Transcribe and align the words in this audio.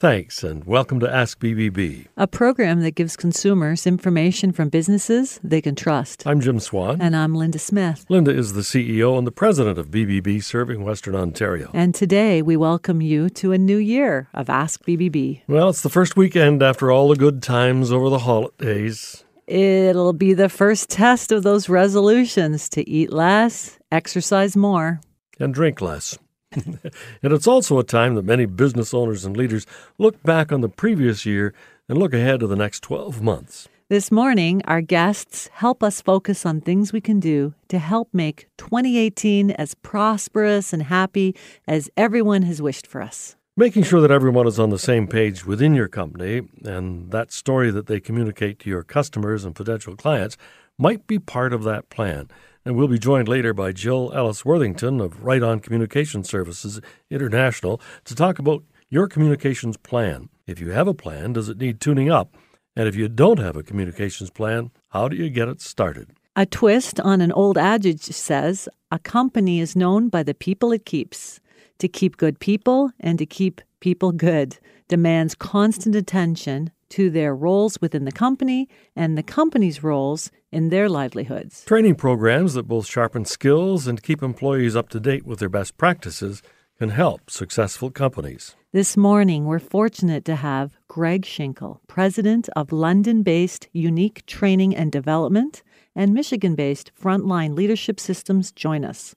Thanks, 0.00 0.44
and 0.44 0.64
welcome 0.64 1.00
to 1.00 1.12
Ask 1.12 1.40
BBB. 1.40 2.06
a 2.16 2.28
program 2.28 2.82
that 2.82 2.92
gives 2.92 3.16
consumers 3.16 3.84
information 3.84 4.52
from 4.52 4.68
businesses 4.68 5.40
they 5.42 5.60
can 5.60 5.74
trust. 5.74 6.24
I'm 6.24 6.40
Jim 6.40 6.60
Swan. 6.60 7.00
And 7.00 7.16
I'm 7.16 7.34
Linda 7.34 7.58
Smith. 7.58 8.06
Linda 8.08 8.30
is 8.30 8.52
the 8.52 8.60
CEO 8.60 9.18
and 9.18 9.26
the 9.26 9.32
president 9.32 9.76
of 9.76 9.90
BBB 9.90 10.40
serving 10.44 10.84
Western 10.84 11.16
Ontario. 11.16 11.72
And 11.74 11.96
today 11.96 12.42
we 12.42 12.56
welcome 12.56 13.00
you 13.02 13.28
to 13.30 13.50
a 13.50 13.58
new 13.58 13.76
year 13.78 14.28
of 14.34 14.48
Ask 14.48 14.84
BBB. 14.84 15.42
Well, 15.48 15.70
it's 15.70 15.82
the 15.82 15.88
first 15.90 16.16
weekend 16.16 16.62
after 16.62 16.92
all 16.92 17.08
the 17.08 17.16
good 17.16 17.42
times 17.42 17.90
over 17.90 18.08
the 18.08 18.20
holidays. 18.20 19.24
It'll 19.48 20.12
be 20.12 20.32
the 20.32 20.48
first 20.48 20.90
test 20.90 21.32
of 21.32 21.42
those 21.42 21.68
resolutions 21.68 22.68
to 22.68 22.88
eat 22.88 23.12
less, 23.12 23.80
exercise 23.90 24.56
more. 24.56 25.00
and 25.40 25.52
drink 25.52 25.80
less. 25.80 26.16
and 27.22 27.32
it's 27.32 27.46
also 27.46 27.78
a 27.78 27.84
time 27.84 28.14
that 28.14 28.24
many 28.24 28.46
business 28.46 28.94
owners 28.94 29.24
and 29.24 29.36
leaders 29.36 29.66
look 29.98 30.22
back 30.22 30.50
on 30.50 30.60
the 30.60 30.68
previous 30.68 31.26
year 31.26 31.52
and 31.88 31.98
look 31.98 32.14
ahead 32.14 32.40
to 32.40 32.46
the 32.46 32.56
next 32.56 32.80
12 32.80 33.20
months. 33.20 33.68
This 33.90 34.12
morning, 34.12 34.60
our 34.66 34.82
guests 34.82 35.48
help 35.52 35.82
us 35.82 36.02
focus 36.02 36.44
on 36.44 36.60
things 36.60 36.92
we 36.92 37.00
can 37.00 37.20
do 37.20 37.54
to 37.68 37.78
help 37.78 38.08
make 38.12 38.48
2018 38.58 39.52
as 39.52 39.74
prosperous 39.74 40.74
and 40.74 40.82
happy 40.82 41.34
as 41.66 41.88
everyone 41.96 42.42
has 42.42 42.60
wished 42.60 42.86
for 42.86 43.00
us. 43.00 43.34
Making 43.56 43.82
sure 43.82 44.00
that 44.00 44.10
everyone 44.10 44.46
is 44.46 44.60
on 44.60 44.70
the 44.70 44.78
same 44.78 45.06
page 45.06 45.46
within 45.46 45.74
your 45.74 45.88
company 45.88 46.42
and 46.64 47.10
that 47.12 47.32
story 47.32 47.70
that 47.70 47.86
they 47.86 47.98
communicate 47.98 48.58
to 48.60 48.70
your 48.70 48.84
customers 48.84 49.44
and 49.44 49.54
potential 49.54 49.96
clients 49.96 50.36
might 50.78 51.06
be 51.06 51.18
part 51.18 51.52
of 51.52 51.64
that 51.64 51.88
plan. 51.88 52.28
And 52.68 52.76
we'll 52.76 52.86
be 52.86 52.98
joined 52.98 53.28
later 53.28 53.54
by 53.54 53.72
Jill 53.72 54.12
Ellis 54.14 54.44
Worthington 54.44 55.00
of 55.00 55.24
Right 55.24 55.42
On 55.42 55.58
Communication 55.58 56.22
Services 56.22 56.82
International 57.10 57.80
to 58.04 58.14
talk 58.14 58.38
about 58.38 58.62
your 58.90 59.08
communications 59.08 59.78
plan. 59.78 60.28
If 60.46 60.60
you 60.60 60.72
have 60.72 60.86
a 60.86 60.92
plan, 60.92 61.32
does 61.32 61.48
it 61.48 61.56
need 61.56 61.80
tuning 61.80 62.10
up? 62.10 62.36
And 62.76 62.86
if 62.86 62.94
you 62.94 63.08
don't 63.08 63.38
have 63.38 63.56
a 63.56 63.62
communications 63.62 64.28
plan, 64.28 64.70
how 64.90 65.08
do 65.08 65.16
you 65.16 65.30
get 65.30 65.48
it 65.48 65.62
started? 65.62 66.10
A 66.36 66.44
twist 66.44 67.00
on 67.00 67.22
an 67.22 67.32
old 67.32 67.56
adage 67.56 68.02
says 68.02 68.68
a 68.90 68.98
company 68.98 69.60
is 69.60 69.74
known 69.74 70.10
by 70.10 70.22
the 70.22 70.34
people 70.34 70.70
it 70.70 70.84
keeps. 70.84 71.40
To 71.78 71.88
keep 71.88 72.18
good 72.18 72.38
people 72.38 72.90
and 73.00 73.18
to 73.18 73.24
keep 73.24 73.62
people 73.80 74.12
good 74.12 74.58
demands 74.88 75.34
constant 75.34 75.96
attention 75.96 76.70
to 76.90 77.10
their 77.10 77.34
roles 77.34 77.78
within 77.80 78.04
the 78.04 78.12
company 78.12 78.68
and 78.96 79.16
the 79.16 79.22
company's 79.22 79.82
roles 79.82 80.30
in 80.50 80.70
their 80.70 80.88
livelihoods. 80.88 81.64
Training 81.64 81.96
programs 81.96 82.54
that 82.54 82.68
both 82.68 82.86
sharpen 82.86 83.24
skills 83.24 83.86
and 83.86 84.02
keep 84.02 84.22
employees 84.22 84.76
up 84.76 84.88
to 84.90 85.00
date 85.00 85.26
with 85.26 85.38
their 85.38 85.48
best 85.48 85.76
practices 85.76 86.42
can 86.78 86.90
help 86.90 87.30
successful 87.30 87.90
companies. 87.90 88.54
This 88.72 88.96
morning, 88.96 89.46
we're 89.46 89.58
fortunate 89.58 90.24
to 90.26 90.36
have 90.36 90.76
Greg 90.86 91.22
Schinkel, 91.22 91.80
president 91.88 92.48
of 92.54 92.70
London 92.70 93.22
based 93.22 93.68
Unique 93.72 94.24
Training 94.26 94.76
and 94.76 94.92
Development 94.92 95.62
and 95.96 96.14
Michigan 96.14 96.54
based 96.54 96.92
Frontline 96.94 97.56
Leadership 97.56 97.98
Systems, 97.98 98.52
join 98.52 98.84
us. 98.84 99.16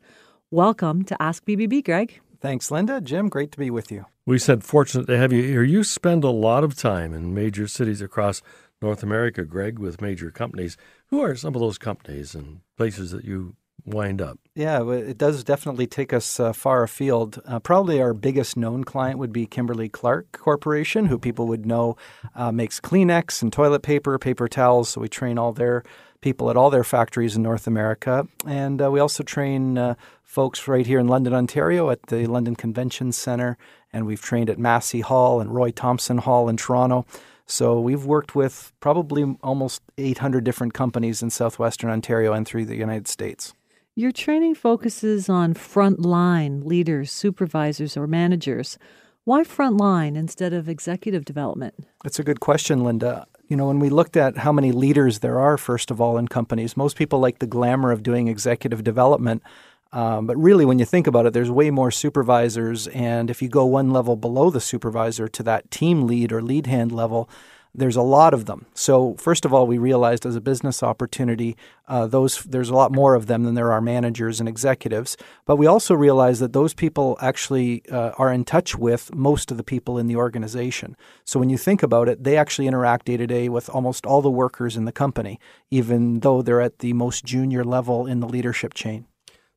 Welcome 0.49 1.03
to 1.05 1.22
Ask 1.22 1.45
BBB, 1.45 1.86
Greg. 1.86 2.19
Thanks, 2.39 2.72
Linda. 2.72 2.99
Jim, 2.99 3.30
great 3.30 3.52
to 3.52 3.59
be 3.59 3.69
with 3.69 3.92
you. 3.92 4.05
We 4.32 4.40
said 4.40 4.64
fortunate 4.64 5.08
to 5.08 5.18
have 5.18 5.34
you 5.34 5.44
here. 5.44 5.62
You 5.62 5.84
spend 5.84 6.24
a 6.24 6.30
lot 6.30 6.64
of 6.64 6.74
time 6.74 7.14
in 7.14 7.34
major 7.34 7.68
cities 7.68 8.02
across 8.02 8.42
North 8.82 9.04
America, 9.04 9.44
Greg, 9.44 9.78
with 9.78 10.00
major 10.00 10.32
companies. 10.32 10.78
Who 11.08 11.20
are 11.20 11.36
some 11.36 11.54
of 11.54 11.60
those 11.60 11.78
companies 11.78 12.34
and 12.34 12.62
places 12.78 13.12
that 13.12 13.26
you 13.26 13.58
wind 13.84 14.22
up? 14.22 14.40
Yeah, 14.56 14.90
it 14.90 15.18
does 15.18 15.44
definitely 15.44 15.86
take 15.86 16.14
us 16.14 16.40
uh, 16.40 16.54
far 16.54 16.82
afield. 16.84 17.42
Uh, 17.46 17.60
probably 17.60 18.02
our 18.02 18.14
biggest 18.14 18.56
known 18.56 18.86
client 18.86 19.20
would 19.20 19.34
be 19.34 19.46
Kimberly 19.46 19.90
Clark 19.90 20.32
Corporation, 20.32 21.08
who 21.08 21.20
people 21.20 21.45
would 21.48 21.66
know 21.66 21.98
uh, 22.34 22.54
makes 22.54 22.80
Kleenex 22.80 23.42
and 23.42 23.52
toilet 23.52 23.82
paper, 23.82 24.18
paper 24.18 24.48
towels. 24.48 24.88
So 24.88 25.02
we 25.02 25.10
train 25.10 25.38
all 25.38 25.52
their 25.52 25.84
people 26.22 26.50
at 26.50 26.58
all 26.58 26.69
their 26.69 26.83
factories 26.83 27.36
in 27.36 27.44
North 27.44 27.67
America. 27.67 28.27
And 28.47 28.82
uh, 28.82 28.89
we 28.92 28.99
also 28.99 29.23
train 29.23 29.77
uh, 29.77 29.95
folks 30.23 30.67
right 30.67 30.86
here 30.86 30.99
in 30.99 31.08
London, 31.08 31.33
Ontario 31.33 31.89
at 31.89 32.04
the 32.08 32.27
London 32.27 32.55
Convention 32.55 33.11
Center. 33.11 33.58
And 33.92 34.05
we've 34.05 34.21
trained 34.21 34.49
at 34.49 34.58
Massey 34.58 35.02
Hall 35.02 35.42
and 35.42 35.54
Roy 35.54 35.71
Thomson 35.71 36.20
Hall 36.20 36.48
in 36.48 36.58
Toronto. 36.58 37.05
So 37.45 37.81
we've 37.81 38.05
worked 38.05 38.33
with 38.33 38.71
probably 38.80 39.36
almost 39.43 39.81
800 39.98 40.43
different 40.43 40.73
companies 40.73 41.21
in 41.21 41.30
southwestern 41.30 41.89
Ontario 41.89 42.31
and 42.31 42.48
through 42.48 42.65
the 42.65 42.77
United 42.77 43.08
States. 43.08 43.54
Your 43.93 44.14
training 44.14 44.55
focuses 44.55 45.27
on 45.27 45.54
frontline 45.54 46.64
leaders, 46.64 47.11
supervisors, 47.11 47.98
or 47.98 48.08
managers. 48.08 48.77
Why 49.26 49.43
frontline 49.43 50.15
instead 50.15 50.54
of 50.54 50.70
executive 50.70 51.26
development? 51.26 51.76
That's 52.04 52.17
a 52.17 52.23
good 52.23 52.39
question, 52.39 52.86
Linda. 52.86 53.27
You 53.52 53.58
know, 53.58 53.67
when 53.67 53.80
we 53.80 53.89
looked 53.89 54.16
at 54.16 54.38
how 54.38 54.54
many 54.54 54.72
leaders 54.72 55.20
there 55.20 55.38
are, 55.38 55.58
first 55.58 55.92
of 55.92 56.00
all, 56.00 56.17
in 56.17 56.30
companies, 56.30 56.78
most 56.78 56.95
people 56.95 57.20
like 57.20 57.39
the 57.39 57.45
glamour 57.45 57.92
of 57.92 58.02
doing 58.02 58.30
executive 58.30 58.82
development. 58.82 59.44
Um, 59.92 60.26
but 60.26 60.38
really, 60.38 60.64
when 60.64 60.80
you 60.80 60.86
think 60.86 61.06
about 61.06 61.26
it, 61.26 61.34
there's 61.34 61.52
way 61.52 61.70
more 61.70 61.92
supervisors. 61.92 62.88
And 62.88 63.30
if 63.30 63.42
you 63.42 63.50
go 63.50 63.66
one 63.66 63.92
level 63.92 64.16
below 64.16 64.52
the 64.52 64.61
supervisor 64.61 65.28
to 65.28 65.44
that 65.44 65.70
team 65.70 66.08
lead 66.08 66.32
or 66.32 66.42
lead 66.42 66.66
hand 66.66 66.94
level, 66.94 67.30
there's 67.73 67.95
a 67.95 68.02
lot 68.02 68.33
of 68.33 68.45
them. 68.45 68.65
So 68.73 69.15
first 69.15 69.45
of 69.45 69.54
all, 69.54 69.65
we 69.65 69.77
realized 69.77 70.26
as 70.26 70.36
a 70.36 70.42
business 70.42 70.83
opportunity, 70.83 71.55
uh, 71.87 72.05
those 72.08 72.43
there's 72.43 72.70
a 72.70 72.76
lot 72.76 72.92
more 72.92 73.15
of 73.15 73.27
them 73.27 73.43
than 73.43 73.55
there 73.55 73.71
are 73.71 73.82
managers 73.82 74.39
and 74.39 74.49
executives. 74.49 75.15
But 75.45 75.55
we 75.55 75.67
also 75.67 75.95
realized 75.95 76.42
that 76.42 76.54
those 76.54 76.73
people 76.73 77.17
actually 77.21 77.83
uh, 77.89 78.11
are 78.17 78.31
in 78.31 78.43
touch 78.43 78.77
with 78.77 79.14
most 79.15 79.52
of 79.52 79.58
the 79.58 79.64
people 79.64 79.98
in 79.98 80.08
the 80.08 80.15
organization. 80.15 80.98
So 81.23 81.39
when 81.39 81.49
you 81.49 81.58
think 81.58 81.81
about 81.81 82.10
it, 82.10 82.23
they 82.23 82.37
actually 82.37 82.67
interact 82.67 83.05
day 83.05 83.17
to 83.17 83.27
day 83.27 83.48
with 83.48 83.70
almost 83.70 84.05
all 84.05 84.21
the 84.21 84.30
workers 84.30 84.76
in 84.76 84.86
the 84.86 84.92
company, 84.92 85.39
even 85.70 86.20
though 86.20 86.42
they're 86.42 86.61
at 86.61 86.80
the 86.80 86.93
most 86.93 87.23
junior 87.23 87.64
level 87.64 88.05
in 88.05 88.20
the 88.20 88.27
leadership 88.27 88.73
chain. 88.73 89.05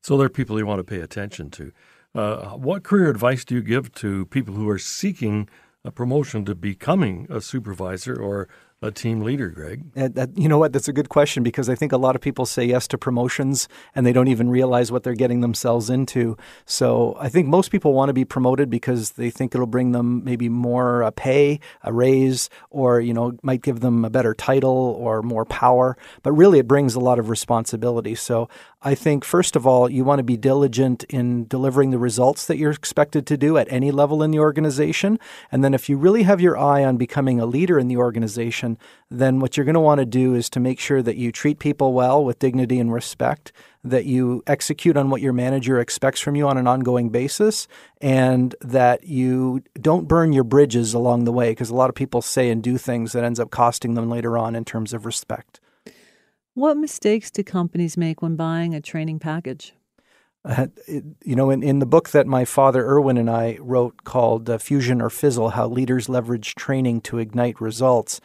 So 0.01 0.17
there 0.17 0.27
are 0.27 0.29
people 0.29 0.57
you 0.57 0.65
want 0.65 0.79
to 0.79 0.83
pay 0.83 1.01
attention 1.01 1.49
to. 1.51 1.71
Uh, 2.13 2.51
what 2.51 2.83
career 2.83 3.09
advice 3.09 3.43
do 3.43 3.55
you 3.55 3.61
give 3.61 3.91
to 3.95 4.25
people 4.27 4.53
who 4.53 4.69
are 4.69 4.79
seeking 4.79 5.49
a 5.85 5.91
promotion 5.91 6.43
to 6.45 6.55
becoming 6.55 7.27
a 7.29 7.39
supervisor 7.39 8.19
or 8.19 8.49
a 8.81 8.91
team 8.91 9.21
leader, 9.21 9.49
Greg? 9.49 9.83
Uh, 9.95 10.09
that, 10.13 10.37
you 10.37 10.49
know 10.49 10.57
what? 10.57 10.73
That's 10.73 10.87
a 10.87 10.93
good 10.93 11.09
question 11.09 11.43
because 11.43 11.69
I 11.69 11.75
think 11.75 11.91
a 11.91 11.97
lot 11.97 12.15
of 12.15 12.21
people 12.21 12.45
say 12.45 12.65
yes 12.65 12.87
to 12.89 12.97
promotions 12.97 13.69
and 13.93 14.05
they 14.05 14.11
don't 14.11 14.27
even 14.27 14.49
realize 14.49 14.91
what 14.91 15.03
they're 15.03 15.15
getting 15.15 15.41
themselves 15.41 15.89
into. 15.89 16.37
So 16.65 17.15
I 17.19 17.29
think 17.29 17.47
most 17.47 17.71
people 17.71 17.93
want 17.93 18.09
to 18.09 18.13
be 18.13 18.25
promoted 18.25 18.69
because 18.69 19.11
they 19.11 19.29
think 19.29 19.55
it'll 19.55 19.67
bring 19.67 19.91
them 19.91 20.23
maybe 20.23 20.49
more 20.49 21.03
uh, 21.03 21.11
pay, 21.11 21.59
a 21.83 21.93
raise, 21.93 22.49
or 22.69 22.99
you 22.99 23.13
know 23.13 23.37
might 23.43 23.61
give 23.61 23.79
them 23.79 24.03
a 24.03 24.09
better 24.09 24.33
title 24.33 24.95
or 24.99 25.21
more 25.21 25.45
power. 25.45 25.97
But 26.21 26.33
really, 26.33 26.59
it 26.59 26.67
brings 26.67 26.95
a 26.95 26.99
lot 26.99 27.17
of 27.17 27.29
responsibility. 27.29 28.15
So 28.15 28.49
I 28.87 28.93
think 28.93 29.25
first 29.25 29.55
of 29.55 29.65
all, 29.65 29.89
you 29.89 30.03
want 30.03 30.19
to 30.19 30.23
be 30.23 30.37
diligent 30.37 31.05
in 31.05 31.47
delivering 31.47 31.89
the 31.89 31.97
results 31.97 32.45
that 32.45 32.57
you're 32.57 32.69
expected 32.69 33.25
to 33.25 33.35
do 33.35 33.57
at 33.57 33.67
any 33.71 33.89
level 33.89 34.21
in 34.21 34.29
the 34.29 34.37
organization. 34.37 35.17
And 35.51 35.63
then 35.63 35.73
if 35.73 35.89
you 35.89 35.97
really 35.97 36.21
have 36.21 36.39
your 36.39 36.55
eye 36.55 36.85
on 36.85 36.95
becoming 36.95 37.39
a 37.39 37.47
leader 37.47 37.79
in 37.79 37.87
the 37.87 37.97
organization, 37.97 38.77
then 39.09 39.39
what 39.39 39.57
you're 39.57 39.65
going 39.65 39.73
to 39.73 39.79
want 39.79 40.01
to 40.01 40.05
do 40.05 40.35
is 40.35 40.51
to 40.51 40.59
make 40.59 40.79
sure 40.79 41.01
that 41.01 41.17
you 41.17 41.31
treat 41.31 41.57
people 41.57 41.93
well 41.93 42.23
with 42.23 42.37
dignity 42.37 42.79
and 42.79 42.93
respect, 42.93 43.51
that 43.83 44.05
you 44.05 44.43
execute 44.45 44.97
on 44.97 45.09
what 45.09 45.21
your 45.21 45.33
manager 45.33 45.79
expects 45.79 46.19
from 46.21 46.35
you 46.35 46.47
on 46.47 46.59
an 46.59 46.67
ongoing 46.67 47.09
basis, 47.09 47.67
and 48.01 48.53
that 48.61 49.07
you 49.07 49.63
don't 49.81 50.07
burn 50.07 50.31
your 50.31 50.43
bridges 50.43 50.93
along 50.93 51.23
the 51.23 51.31
way 51.31 51.49
because 51.49 51.71
a 51.71 51.75
lot 51.75 51.89
of 51.89 51.95
people 51.95 52.21
say 52.21 52.51
and 52.51 52.61
do 52.61 52.77
things 52.77 53.13
that 53.13 53.23
ends 53.23 53.39
up 53.39 53.49
costing 53.49 53.95
them 53.95 54.11
later 54.11 54.37
on 54.37 54.55
in 54.55 54.63
terms 54.63 54.93
of 54.93 55.07
respect. 55.07 55.59
What 56.55 56.77
mistakes 56.77 57.31
do 57.31 57.43
companies 57.43 57.97
make 57.97 58.21
when 58.21 58.37
buying 58.37 58.73
a 58.73 58.79
training 58.79 59.19
package? 59.19 59.73
Uh, 60.45 60.67
it, 60.87 61.03
you 61.25 61.35
know, 61.35 61.49
in, 61.49 61.61
in 61.61 61.79
the 61.79 61.85
book 61.85 62.11
that 62.11 62.27
my 62.27 62.45
father 62.45 62.85
Irwin 62.85 63.17
and 63.17 63.29
I 63.29 63.57
wrote 63.59 64.05
called 64.05 64.49
uh, 64.49 64.57
Fusion 64.57 65.01
or 65.01 65.09
Fizzle 65.09 65.49
How 65.49 65.67
Leaders 65.67 66.07
Leverage 66.07 66.55
Training 66.55 67.01
to 67.01 67.17
Ignite 67.17 67.59
Results, 67.59 68.21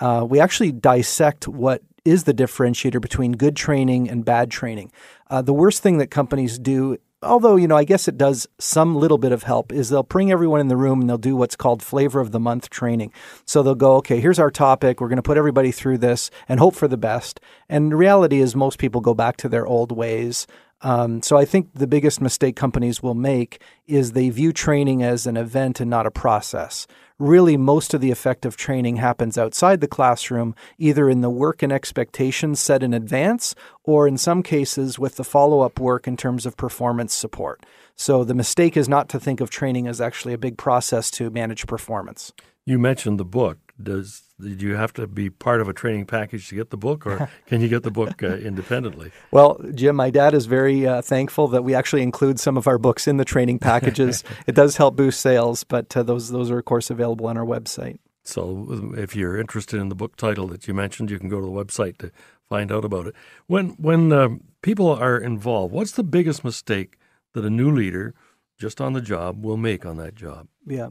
uh, 0.00 0.26
we 0.28 0.40
actually 0.40 0.72
dissect 0.72 1.46
what 1.46 1.82
is 2.04 2.24
the 2.24 2.34
differentiator 2.34 3.00
between 3.00 3.32
good 3.32 3.54
training 3.54 4.10
and 4.10 4.24
bad 4.24 4.50
training. 4.50 4.90
Uh, 5.30 5.40
the 5.40 5.52
worst 5.52 5.80
thing 5.80 5.98
that 5.98 6.10
companies 6.10 6.58
do 6.58 6.96
although 7.22 7.56
you 7.56 7.66
know 7.66 7.76
i 7.76 7.84
guess 7.84 8.06
it 8.08 8.16
does 8.16 8.46
some 8.58 8.94
little 8.94 9.18
bit 9.18 9.32
of 9.32 9.42
help 9.42 9.72
is 9.72 9.88
they'll 9.88 10.02
bring 10.02 10.30
everyone 10.30 10.60
in 10.60 10.68
the 10.68 10.76
room 10.76 11.00
and 11.00 11.08
they'll 11.08 11.18
do 11.18 11.36
what's 11.36 11.56
called 11.56 11.82
flavor 11.82 12.20
of 12.20 12.32
the 12.32 12.40
month 12.40 12.70
training. 12.70 13.12
So 13.44 13.62
they'll 13.62 13.74
go 13.74 13.96
okay 13.96 14.20
here's 14.20 14.38
our 14.38 14.50
topic. 14.50 15.00
We're 15.00 15.08
going 15.08 15.16
to 15.16 15.22
put 15.22 15.38
everybody 15.38 15.72
through 15.72 15.98
this 15.98 16.30
and 16.48 16.60
hope 16.60 16.74
for 16.74 16.88
the 16.88 16.96
best. 16.96 17.40
And 17.68 17.92
the 17.92 17.96
reality 17.96 18.40
is 18.40 18.54
most 18.54 18.78
people 18.78 19.00
go 19.00 19.14
back 19.14 19.36
to 19.38 19.48
their 19.48 19.66
old 19.66 19.92
ways 19.92 20.46
um, 20.80 21.22
so 21.22 21.36
I 21.36 21.44
think 21.44 21.74
the 21.74 21.86
biggest 21.86 22.20
mistake 22.20 22.54
companies 22.54 23.02
will 23.02 23.14
make 23.14 23.60
is 23.86 24.12
they 24.12 24.30
view 24.30 24.52
training 24.52 25.02
as 25.02 25.26
an 25.26 25.36
event 25.36 25.80
and 25.80 25.90
not 25.90 26.06
a 26.06 26.10
process. 26.10 26.86
Really, 27.18 27.56
most 27.56 27.94
of 27.94 28.00
the 28.00 28.12
effective 28.12 28.56
training 28.56 28.96
happens 28.96 29.36
outside 29.36 29.80
the 29.80 29.88
classroom, 29.88 30.54
either 30.78 31.10
in 31.10 31.20
the 31.20 31.30
work 31.30 31.64
and 31.64 31.72
expectations 31.72 32.60
set 32.60 32.84
in 32.84 32.94
advance, 32.94 33.56
or 33.82 34.06
in 34.06 34.16
some 34.16 34.40
cases 34.40 35.00
with 35.00 35.16
the 35.16 35.24
follow 35.24 35.60
up 35.60 35.80
work 35.80 36.06
in 36.06 36.16
terms 36.16 36.46
of 36.46 36.56
performance 36.56 37.12
support. 37.12 37.60
So 37.98 38.22
the 38.22 38.34
mistake 38.34 38.76
is 38.76 38.88
not 38.88 39.08
to 39.10 39.18
think 39.18 39.40
of 39.40 39.50
training 39.50 39.88
as 39.88 40.00
actually 40.00 40.32
a 40.32 40.38
big 40.38 40.56
process 40.56 41.10
to 41.12 41.30
manage 41.30 41.66
performance. 41.66 42.32
You 42.64 42.78
mentioned 42.78 43.18
the 43.18 43.24
book. 43.24 43.58
Does 43.82 44.22
did 44.40 44.62
you 44.62 44.76
have 44.76 44.92
to 44.94 45.08
be 45.08 45.30
part 45.30 45.60
of 45.60 45.68
a 45.68 45.72
training 45.72 46.06
package 46.06 46.48
to 46.48 46.54
get 46.54 46.70
the 46.70 46.76
book, 46.76 47.06
or 47.06 47.28
can 47.46 47.60
you 47.60 47.68
get 47.68 47.82
the 47.82 47.90
book 47.90 48.22
uh, 48.22 48.36
independently? 48.36 49.10
Well, 49.32 49.60
Jim, 49.74 49.96
my 49.96 50.10
dad 50.10 50.32
is 50.32 50.46
very 50.46 50.86
uh, 50.86 51.02
thankful 51.02 51.48
that 51.48 51.64
we 51.64 51.74
actually 51.74 52.02
include 52.02 52.38
some 52.38 52.56
of 52.56 52.68
our 52.68 52.78
books 52.78 53.08
in 53.08 53.16
the 53.16 53.24
training 53.24 53.58
packages. 53.58 54.22
it 54.46 54.54
does 54.54 54.76
help 54.76 54.94
boost 54.94 55.20
sales, 55.20 55.64
but 55.64 55.96
uh, 55.96 56.04
those 56.04 56.30
those 56.30 56.50
are 56.50 56.58
of 56.58 56.64
course 56.64 56.90
available 56.90 57.26
on 57.26 57.36
our 57.36 57.44
website. 57.44 57.98
So, 58.22 58.92
if 58.96 59.16
you're 59.16 59.40
interested 59.40 59.80
in 59.80 59.88
the 59.88 59.94
book 59.96 60.14
title 60.16 60.46
that 60.48 60.68
you 60.68 60.74
mentioned, 60.74 61.10
you 61.10 61.18
can 61.18 61.28
go 61.28 61.40
to 61.40 61.46
the 61.46 61.52
website 61.52 61.98
to 61.98 62.12
find 62.48 62.70
out 62.70 62.84
about 62.84 63.08
it. 63.08 63.14
When 63.46 63.70
when 63.70 64.12
um, 64.12 64.42
people 64.62 64.88
are 64.88 65.18
involved, 65.18 65.72
what's 65.72 65.92
the 65.92 66.04
biggest 66.04 66.44
mistake 66.44 66.98
that 67.38 67.46
a 67.46 67.50
new 67.50 67.70
leader 67.70 68.14
just 68.58 68.80
on 68.80 68.92
the 68.92 69.00
job 69.00 69.44
will 69.44 69.56
make 69.56 69.86
on 69.86 69.96
that 69.98 70.14
job? 70.14 70.48
Yeah. 70.66 70.88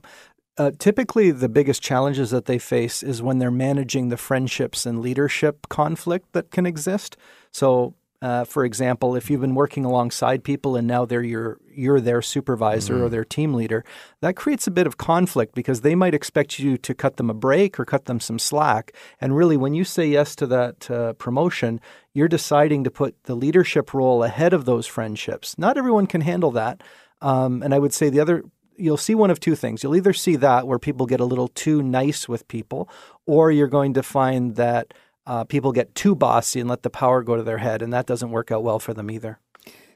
Uh, 0.58 0.72
typically, 0.80 1.30
the 1.30 1.50
biggest 1.50 1.84
challenges 1.84 2.32
that 2.32 2.46
they 2.46 2.58
face 2.58 3.04
is 3.04 3.22
when 3.22 3.38
they're 3.38 3.52
managing 3.52 4.10
the 4.10 4.18
friendships 4.18 4.86
and 4.86 5.02
leadership 5.02 5.68
conflict 5.70 6.32
that 6.32 6.50
can 6.50 6.66
exist. 6.66 7.16
So, 7.52 7.94
uh, 8.22 8.44
for 8.46 8.66
example, 8.66 9.16
if 9.16 9.30
you've 9.30 9.42
been 9.42 9.54
working 9.54 9.86
alongside 9.86 10.44
people 10.44 10.76
and 10.76 10.88
now 10.88 11.06
they're 11.06 11.22
your 11.22 11.60
you're 11.70 12.02
their 12.02 12.22
supervisor 12.22 12.96
mm-hmm. 12.96 13.04
or 13.04 13.10
their 13.10 13.24
team 13.24 13.54
leader, 13.54 13.86
that 14.22 14.36
creates 14.36 14.66
a 14.66 14.72
bit 14.72 14.88
of 14.88 14.98
conflict 14.98 15.54
because 15.54 15.82
they 15.82 15.94
might 15.94 16.16
expect 16.16 16.58
you 16.58 16.78
to 16.78 16.96
cut 16.96 17.18
them 17.18 17.30
a 17.30 17.36
break 17.36 17.80
or 17.80 17.86
cut 17.86 18.06
them 18.06 18.20
some 18.20 18.40
slack. 18.40 18.92
And 19.22 19.36
really, 19.36 19.56
when 19.56 19.76
you 19.76 19.84
say 19.84 20.08
yes 20.08 20.36
to 20.38 20.48
that 20.48 20.90
uh, 20.90 21.14
promotion, 21.14 21.80
you're 22.14 22.28
deciding 22.28 22.84
to 22.86 22.92
put 22.92 23.24
the 23.26 23.36
leadership 23.36 23.94
role 23.94 24.24
ahead 24.24 24.54
of 24.54 24.66
those 24.66 24.88
friendships. 24.88 25.56
Not 25.60 25.78
everyone 25.78 26.08
can 26.08 26.22
handle 26.22 26.52
that. 26.52 26.82
Um, 27.22 27.62
and 27.62 27.74
I 27.74 27.80
would 27.80 27.94
say 27.94 28.10
the 28.10 28.20
other 28.20 28.44
you'll 28.78 28.98
see 28.98 29.16
one 29.16 29.32
of 29.32 29.40
two 29.40 29.56
things. 29.56 29.84
You'll 29.84 29.96
either 29.96 30.14
see 30.14 30.36
that 30.38 30.68
where 30.68 30.80
people 30.80 31.06
get 31.06 31.20
a 31.20 31.26
little 31.26 31.48
too 31.50 31.82
nice 31.82 32.30
with 32.30 32.48
people, 32.48 32.90
or 33.26 33.52
you're 33.52 33.68
going 33.68 33.94
to 33.96 34.04
find 34.04 34.56
that 34.56 34.94
uh, 35.28 35.44
people 35.44 35.72
get 35.72 35.94
too 35.94 36.16
bossy 36.16 36.60
and 36.60 36.70
let 36.70 36.84
the 36.84 36.90
power 36.90 37.22
go 37.22 37.36
to 37.36 37.44
their 37.44 37.58
head, 37.60 37.82
and 37.82 37.92
that 37.94 38.08
doesn't 38.08 38.32
work 38.32 38.50
out 38.50 38.64
well 38.64 38.80
for 38.80 38.94
them 38.94 39.12
either. 39.12 39.40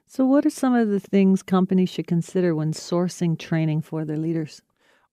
So, 0.06 0.26
what 0.26 0.46
are 0.46 0.50
some 0.50 0.76
of 0.76 0.90
the 0.90 1.00
things 1.00 1.42
companies 1.42 1.90
should 1.90 2.06
consider 2.06 2.54
when 2.54 2.74
sourcing 2.74 3.40
training 3.40 3.82
for 3.82 4.04
their 4.04 4.18
leaders? 4.18 4.62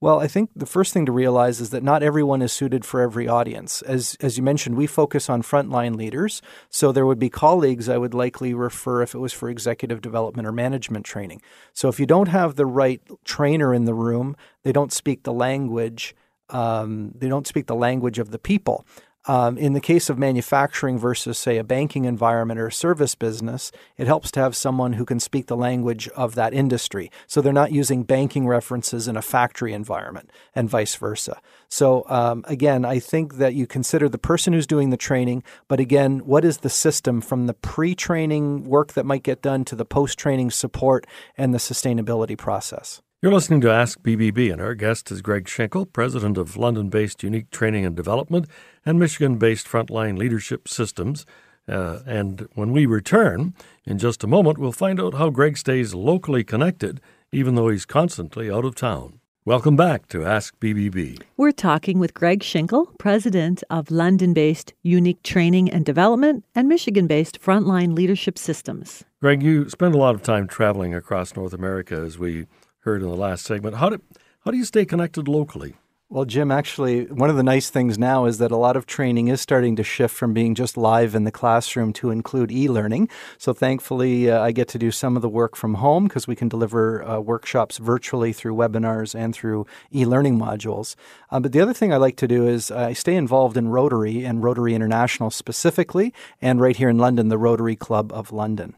Well, 0.01 0.21
I 0.21 0.29
think 0.29 0.51
the 0.55 0.67
first 0.67 0.93
thing 0.93 1.07
to 1.07 1.13
realize 1.13 1.61
is 1.61 1.71
that 1.71 1.83
not 1.83 2.05
everyone 2.05 2.41
is 2.41 2.53
suited 2.53 2.85
for 2.85 3.01
every 3.01 3.27
audience. 3.27 3.83
As 3.83 4.17
as 4.21 4.37
you 4.37 4.45
mentioned, 4.45 4.77
we 4.77 4.87
focus 4.87 5.29
on 5.29 5.43
frontline 5.43 5.97
leaders, 5.97 6.43
so 6.69 6.91
there 6.91 7.07
would 7.07 7.19
be 7.19 7.31
colleagues 7.31 7.89
I 7.89 7.97
would 7.97 8.15
likely 8.15 8.55
refer 8.55 9.03
if 9.03 9.15
it 9.15 9.19
was 9.19 9.33
for 9.33 9.49
executive 9.49 10.01
development 10.01 10.47
or 10.47 10.53
management 10.53 11.05
training. 11.05 11.43
So 11.73 11.89
if 11.89 11.99
you 11.99 12.07
don't 12.07 12.29
have 12.29 12.55
the 12.55 12.67
right 12.67 13.01
trainer 13.25 13.75
in 13.75 13.87
the 13.87 13.95
room, 13.95 14.37
they 14.63 14.73
don't 14.73 14.93
speak 14.93 15.23
the 15.23 15.33
language. 15.33 16.15
Um, 16.51 17.13
they 17.15 17.29
don't 17.29 17.47
speak 17.47 17.67
the 17.67 17.75
language 17.75 18.19
of 18.19 18.31
the 18.31 18.39
people. 18.39 18.87
Um, 19.29 19.59
in 19.59 19.75
the 19.75 19.81
case 19.81 20.09
of 20.09 20.19
manufacturing 20.19 20.99
versus, 20.99 21.37
say, 21.37 21.59
a 21.59 21.65
banking 21.65 22.07
environment 22.07 22.59
or 22.59 22.69
a 22.69 22.73
service 22.73 23.15
business, 23.15 23.71
it 23.99 24.07
helps 24.07 24.31
to 24.33 24.41
have 24.41 24.57
someone 24.57 24.95
who 24.95 25.05
can 25.05 25.21
speak 25.21 25.47
the 25.47 25.57
language 25.57 26.09
of 26.17 26.35
that 26.37 26.55
industry. 26.55 27.11
So 27.27 27.43
they're 27.43 27.53
not 27.53 27.71
using 27.71 28.05
banking 28.05 28.47
references 28.47 29.07
in 29.07 29.19
a 29.19 29.23
factory 29.23 29.75
environment 29.75 30.31
and 30.55 30.71
vice 30.71 30.95
versa. 30.95 31.43
So, 31.69 32.07
um, 32.09 32.43
again, 32.49 32.87
I 32.87 33.01
think 33.01 33.35
that 33.35 33.55
you 33.55 33.67
consider 33.67 34.09
the 34.09 34.17
person 34.17 34.55
who's 34.55 34.67
doing 34.67 34.89
the 34.89 34.97
training, 34.97 35.43
but 35.69 35.79
again, 35.79 36.21
what 36.21 36.43
is 36.43 36.59
the 36.59 36.71
system 36.71 37.21
from 37.21 37.47
the 37.47 37.55
pre 37.55 37.95
training 37.95 38.65
work 38.65 38.95
that 38.95 39.05
might 39.05 39.23
get 39.23 39.43
done 39.43 39.63
to 39.67 39.77
the 39.77 39.85
post 39.85 40.19
training 40.19 40.51
support 40.51 41.07
and 41.37 41.53
the 41.53 41.59
sustainability 41.59 42.37
process? 42.39 43.03
You're 43.21 43.33
listening 43.33 43.61
to 43.63 43.71
Ask 43.73 44.01
BBB, 44.03 44.53
and 44.53 44.61
our 44.61 44.77
guest 44.77 45.11
is 45.11 45.23
Greg 45.23 45.47
Schinkel, 45.47 45.93
president 45.93 46.39
of 46.39 46.57
London 46.57 46.89
based 46.89 47.25
Unique 47.25 47.51
Training 47.51 47.85
and 47.85 47.97
Development 47.97 48.47
and 48.87 48.97
Michigan 48.97 49.39
based 49.39 49.67
Frontline 49.67 50.17
Leadership 50.17 50.69
Systems. 50.69 51.27
Uh, 51.67 51.99
and 52.07 52.47
when 52.55 52.71
we 52.71 52.87
return 52.87 53.55
in 53.85 53.99
just 53.99 54.23
a 54.23 54.29
moment, 54.29 54.57
we'll 54.57 54.71
find 54.71 55.01
out 55.01 55.15
how 55.15 55.31
Greg 55.31 55.59
stays 55.59 55.95
locally 55.95 56.45
connected, 56.45 57.01
even 57.33 57.57
though 57.57 57.67
he's 57.67 57.85
constantly 57.85 58.49
out 58.49 58.65
of 58.65 58.77
town. 58.77 59.19
Welcome 59.45 59.75
back 59.75 60.07
to 60.11 60.25
Ask 60.25 60.57
BBB. 60.61 61.21
We're 61.37 61.51
talking 61.51 61.99
with 61.99 62.15
Greg 62.15 62.45
Schinkel, 62.45 62.97
president 62.99 63.65
of 63.69 63.91
London 63.91 64.33
based 64.33 64.75
Unique 64.85 65.25
Training 65.25 65.69
and 65.69 65.85
Development 65.85 66.45
and 66.55 66.69
Michigan 66.69 67.09
based 67.09 67.43
Frontline 67.43 67.97
Leadership 67.97 68.39
Systems. 68.39 69.05
Greg, 69.21 69.43
you 69.43 69.69
spend 69.69 69.97
a 69.97 69.99
lot 69.99 70.15
of 70.15 70.23
time 70.23 70.47
traveling 70.47 70.95
across 70.95 71.35
North 71.35 71.53
America 71.53 71.97
as 71.97 72.17
we 72.17 72.47
heard 72.89 73.03
in 73.03 73.11
the 73.11 73.15
last 73.15 73.45
segment. 73.45 73.77
How 73.77 73.91
do, 73.91 74.01
how 74.47 74.51
do 74.51 74.57
you 74.57 74.65
stay 74.65 74.87
connected 74.87 75.29
locally? 75.29 75.75
Well, 76.09 76.25
Jim, 76.25 76.51
actually, 76.51 77.05
one 77.05 77.29
of 77.29 77.37
the 77.37 77.43
nice 77.43 77.69
things 77.69 77.99
now 77.99 78.25
is 78.25 78.39
that 78.39 78.51
a 78.51 78.57
lot 78.57 78.79
of 78.79 78.87
training 78.87 79.29
is 79.29 79.43
starting 79.43 79.77
to 79.77 79.85
shift 79.85 80.15
from 80.15 80.33
being 80.33 80.55
just 80.55 80.79
live 80.79 81.15
in 81.15 81.25
the 81.25 81.31
classroom 81.31 81.93
to 81.93 82.09
include 82.09 82.51
e 82.51 82.67
learning. 82.67 83.11
So, 83.37 83.53
thankfully, 83.53 84.31
uh, 84.31 84.41
I 84.41 84.53
get 84.53 84.69
to 84.69 84.79
do 84.79 84.91
some 84.91 85.17
of 85.17 85.21
the 85.21 85.29
work 85.29 85.55
from 85.55 85.75
home 85.75 86.05
because 86.05 86.27
we 86.27 86.35
can 86.35 86.49
deliver 86.49 87.07
uh, 87.07 87.21
workshops 87.21 87.77
virtually 87.77 88.33
through 88.33 88.55
webinars 88.55 89.15
and 89.15 89.35
through 89.35 89.67
e 89.95 90.07
learning 90.07 90.39
modules. 90.39 90.97
Uh, 91.31 91.41
but 91.41 91.53
the 91.53 91.61
other 91.61 91.75
thing 91.75 91.93
I 91.93 91.99
like 91.99 92.17
to 92.17 92.27
do 92.27 92.49
is 92.49 92.71
I 92.71 92.95
stay 92.95 93.15
involved 93.15 93.59
in 93.59 93.69
Rotary 93.69 94.25
and 94.25 94.43
Rotary 94.43 94.75
International 94.75 95.31
specifically, 95.31 96.15
and 96.41 96.59
right 96.59 96.77
here 96.77 96.89
in 96.89 96.97
London, 96.97 97.29
the 97.29 97.37
Rotary 97.37 97.77
Club 97.77 98.15
of 98.15 98.33
London. 98.33 98.77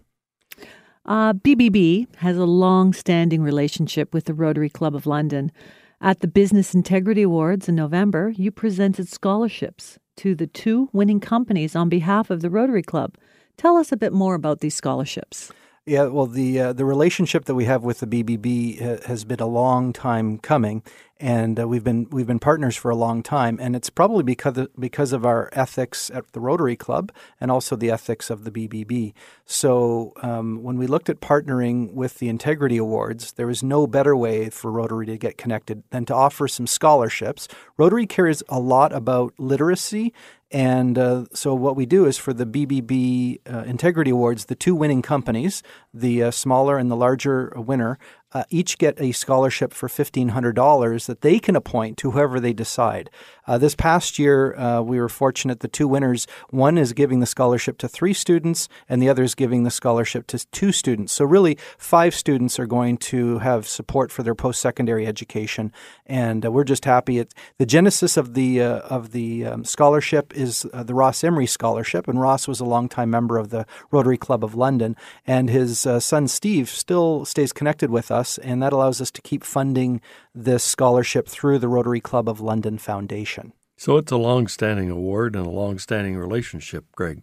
Uh, 1.07 1.33
BBB 1.33 2.15
has 2.17 2.37
a 2.37 2.45
long 2.45 2.93
standing 2.93 3.43
relationship 3.43 4.13
with 4.13 4.27
the 4.27 4.35
Rotary 4.35 4.69
Club 4.69 4.95
of 4.95 5.07
London. 5.07 5.51
At 6.01 6.21
the 6.21 6.29
Business 6.29 6.75
Integrity 6.75 7.23
Awards 7.23 7.69
in 7.69 7.75
November, 7.75 8.31
you 8.31 8.51
presented 8.51 9.09
scholarships 9.09 9.99
to 10.17 10.35
the 10.35 10.47
two 10.47 10.89
winning 10.93 11.21
companies 11.21 11.75
on 11.75 11.89
behalf 11.89 12.31
of 12.31 12.43
the 12.43 12.51
Rotary 12.51 12.83
Club. 12.83 13.17
Tell 13.57 13.77
us 13.77 13.93
a 13.93 13.97
bit 13.97 14.13
more 14.13 14.35
about 14.35 14.61
these 14.61 14.75
scholarships. 14.75 15.53
Yeah, 15.87 16.05
well, 16.05 16.27
the 16.27 16.61
uh, 16.61 16.73
the 16.75 16.85
relationship 16.85 17.47
that 17.47 17.55
we 17.55 17.65
have 17.65 17.83
with 17.83 18.01
the 18.01 18.07
BBB 18.07 18.81
ha- 18.81 19.07
has 19.09 19.25
been 19.25 19.41
a 19.41 19.47
long 19.47 19.93
time 19.93 20.39
coming, 20.39 20.83
and 21.21 21.61
uh, 21.61 21.69
we've 21.69 21.85
been 21.85 22.09
we've 22.11 22.27
been 22.27 22.39
partners 22.39 22.75
for 22.77 22.91
a 22.91 22.97
long 22.97 23.23
time. 23.23 23.59
And 23.61 23.77
it's 23.77 23.91
probably 23.91 24.25
because 24.25 24.57
of, 24.57 24.69
because 24.79 25.13
of 25.13 25.27
our 25.27 25.51
ethics 25.53 26.11
at 26.11 26.33
the 26.33 26.41
Rotary 26.41 26.77
Club 26.77 27.13
and 27.41 27.51
also 27.51 27.77
the 27.77 27.91
ethics 27.91 28.31
of 28.31 28.45
the 28.45 28.51
BBB. 28.51 29.13
So 29.45 30.15
um, 30.23 30.63
when 30.63 30.79
we 30.79 30.87
looked 30.87 31.11
at 31.11 31.21
partnering 31.21 31.93
with 31.93 32.19
the 32.19 32.29
Integrity 32.29 32.79
Awards, 32.79 33.33
there 33.33 33.47
was 33.47 33.63
no 33.63 33.87
better 33.87 34.17
way 34.17 34.49
for 34.49 34.73
Rotary 34.73 35.07
to 35.07 35.19
get 35.19 35.37
connected 35.37 35.83
than 35.91 36.07
to 36.07 36.15
offer 36.15 36.49
some 36.49 36.67
scholarships. 36.67 37.47
Rotary 37.77 38.07
cares 38.07 38.43
a 38.49 38.59
lot 38.59 38.93
about 38.93 39.35
literacy 39.39 40.15
and 40.53 40.99
uh, 40.99 41.27
so, 41.33 41.55
what 41.55 41.77
we 41.77 41.87
do 41.87 42.07
is 42.07 42.19
for 42.19 42.33
the 42.33 42.45
BBB 42.45 43.39
uh, 43.49 43.63
Integrity 43.67 44.11
Awards, 44.11 44.47
the 44.47 44.57
two 44.57 44.75
winning 44.75 45.01
companies, 45.01 45.63
the 45.93 46.23
uh, 46.23 46.31
smaller 46.31 46.79
and 46.79 46.91
the 46.91 46.97
larger 46.97 47.53
winner, 47.57 47.99
uh, 48.33 48.45
each 48.49 48.79
get 48.79 49.01
a 49.01 49.13
scholarship 49.13 49.73
for 49.73 49.89
$1,500 49.89 51.07
that 51.07 51.21
they 51.21 51.39
can 51.39 51.57
appoint 51.57 51.97
to 51.99 52.13
whoever 52.13 52.39
they 52.39 52.53
decide. 52.53 53.11
Uh, 53.51 53.59
this 53.59 53.75
past 53.75 54.17
year, 54.17 54.57
uh, 54.57 54.81
we 54.81 55.01
were 55.01 55.09
fortunate 55.09 55.59
the 55.59 55.67
two 55.67 55.89
winners 55.89 56.29
one 56.51 56.79
is 56.79 56.93
giving 56.93 57.19
the 57.19 57.27
scholarship 57.27 57.79
to 57.79 57.89
three 57.89 58.15
students, 58.15 58.69
and 58.89 59.03
the 59.03 59.09
other 59.09 59.25
is 59.25 59.35
giving 59.35 59.65
the 59.65 59.73
scholarship 59.73 60.29
to 60.29 60.39
two 60.53 60.71
students. 60.71 61.13
So, 61.13 61.25
really, 61.25 61.59
five 61.77 62.15
students 62.15 62.61
are 62.61 62.67
going 62.67 62.97
to 62.99 63.39
have 63.39 63.67
support 63.67 64.13
for 64.13 64.23
their 64.23 64.37
post 64.37 64.61
secondary 64.61 65.05
education, 65.05 65.73
and 66.07 66.47
uh, 66.47 66.53
we're 66.53 66.63
just 66.63 66.85
happy. 66.85 67.19
It, 67.19 67.35
the 67.59 67.67
genesis 67.67 68.17
of 68.17 68.35
the, 68.35 68.63
uh, 68.63 68.79
of 68.83 69.11
the 69.11 69.47
um, 69.47 69.65
scholarship 69.65 70.33
is 70.37 70.65
uh, 70.73 70.85
the 70.85 70.95
Ross 70.95 71.25
Emery 71.25 71.49
Scholarship, 71.49 72.07
and 72.07 72.21
Ross 72.21 72.47
was 72.47 72.61
a 72.61 72.65
longtime 72.65 73.11
member 73.11 73.37
of 73.37 73.51
the 73.51 73.67
Rotary 73.91 74.17
Club 74.17 74.45
of 74.45 74.55
London, 74.55 74.95
and 75.27 75.51
his 75.51 75.81
son 75.81 76.29
Steve 76.29 76.69
still 76.69 77.25
stays 77.25 77.53
connected 77.53 77.91
with 77.91 78.13
us, 78.13 78.39
and 78.39 78.63
that 78.63 78.73
allows 78.73 79.01
us 79.01 79.11
to 79.11 79.21
keep 79.21 79.43
funding 79.43 80.01
this 80.33 80.63
scholarship 80.63 81.27
through 81.27 81.59
the 81.59 81.67
Rotary 81.67 82.01
Club 82.01 82.29
of 82.29 82.41
London 82.41 82.79
Foundation. 82.79 83.40
So 83.81 83.97
it's 83.97 84.13
a 84.13 84.19
long-standing 84.19 84.91
award 84.91 85.35
and 85.35 85.47
a 85.47 85.49
long-standing 85.49 86.15
relationship, 86.19 86.85
Greg. 86.93 87.23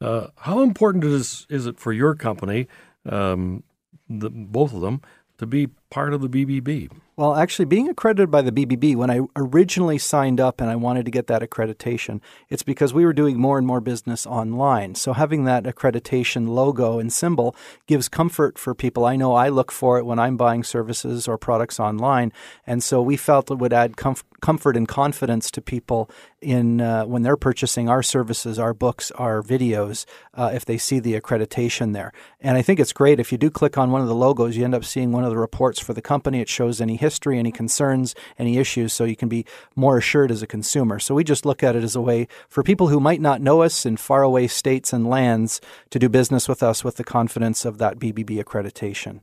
Uh, 0.00 0.28
how 0.36 0.62
important 0.62 1.02
is 1.02 1.48
is 1.50 1.66
it 1.66 1.80
for 1.80 1.92
your 1.92 2.14
company, 2.14 2.68
um, 3.06 3.64
the, 4.08 4.30
both 4.30 4.72
of 4.72 4.82
them, 4.82 5.02
to 5.38 5.46
be 5.46 5.66
part 5.90 6.14
of 6.14 6.20
the 6.20 6.28
BBB? 6.28 6.90
Well, 7.20 7.36
actually, 7.36 7.66
being 7.66 7.86
accredited 7.86 8.30
by 8.30 8.40
the 8.40 8.50
BBB, 8.50 8.96
when 8.96 9.10
I 9.10 9.20
originally 9.36 9.98
signed 9.98 10.40
up 10.40 10.58
and 10.58 10.70
I 10.70 10.76
wanted 10.76 11.04
to 11.04 11.10
get 11.10 11.26
that 11.26 11.42
accreditation, 11.42 12.22
it's 12.48 12.62
because 12.62 12.94
we 12.94 13.04
were 13.04 13.12
doing 13.12 13.38
more 13.38 13.58
and 13.58 13.66
more 13.66 13.82
business 13.82 14.26
online. 14.26 14.94
So 14.94 15.12
having 15.12 15.44
that 15.44 15.64
accreditation 15.64 16.48
logo 16.48 16.98
and 16.98 17.12
symbol 17.12 17.54
gives 17.86 18.08
comfort 18.08 18.58
for 18.58 18.74
people. 18.74 19.04
I 19.04 19.16
know 19.16 19.34
I 19.34 19.50
look 19.50 19.70
for 19.70 19.98
it 19.98 20.06
when 20.06 20.18
I'm 20.18 20.38
buying 20.38 20.64
services 20.64 21.28
or 21.28 21.36
products 21.36 21.78
online. 21.78 22.32
And 22.66 22.82
so 22.82 23.02
we 23.02 23.18
felt 23.18 23.50
it 23.50 23.58
would 23.58 23.74
add 23.74 23.96
comf- 23.96 24.22
comfort 24.40 24.76
and 24.76 24.88
confidence 24.88 25.50
to 25.50 25.60
people 25.60 26.08
in 26.40 26.80
uh, 26.80 27.04
when 27.04 27.22
they're 27.22 27.36
purchasing 27.36 27.88
our 27.88 28.02
services, 28.02 28.58
our 28.58 28.72
books, 28.72 29.10
our 29.12 29.42
videos, 29.42 30.06
uh, 30.34 30.50
if 30.54 30.64
they 30.64 30.78
see 30.78 30.98
the 30.98 31.20
accreditation 31.20 31.92
there. 31.92 32.12
And 32.40 32.56
I 32.56 32.62
think 32.62 32.80
it's 32.80 32.94
great. 32.94 33.20
If 33.20 33.30
you 33.30 33.36
do 33.36 33.50
click 33.50 33.76
on 33.76 33.90
one 33.90 34.00
of 34.00 34.08
the 34.08 34.14
logos, 34.14 34.56
you 34.56 34.64
end 34.64 34.74
up 34.74 34.84
seeing 34.84 35.12
one 35.12 35.24
of 35.24 35.30
the 35.30 35.36
reports 35.36 35.79
for 35.80 35.94
the 35.94 36.02
company. 36.02 36.40
It 36.40 36.48
shows 36.48 36.80
any 36.80 36.96
history, 36.96 37.38
any 37.38 37.52
concerns, 37.52 38.14
any 38.38 38.58
issues, 38.58 38.92
so 38.92 39.04
you 39.04 39.16
can 39.16 39.28
be 39.28 39.44
more 39.74 39.98
assured 39.98 40.30
as 40.30 40.42
a 40.42 40.46
consumer. 40.46 40.98
So 40.98 41.14
we 41.14 41.24
just 41.24 41.46
look 41.46 41.62
at 41.62 41.76
it 41.76 41.84
as 41.84 41.96
a 41.96 42.00
way 42.00 42.28
for 42.48 42.62
people 42.62 42.88
who 42.88 43.00
might 43.00 43.20
not 43.20 43.40
know 43.40 43.62
us 43.62 43.86
in 43.86 43.96
faraway 43.96 44.46
states 44.46 44.92
and 44.92 45.08
lands 45.08 45.60
to 45.90 45.98
do 45.98 46.08
business 46.08 46.48
with 46.48 46.62
us 46.62 46.84
with 46.84 46.96
the 46.96 47.04
confidence 47.04 47.64
of 47.64 47.78
that 47.78 47.98
BBB 47.98 48.42
accreditation. 48.42 49.20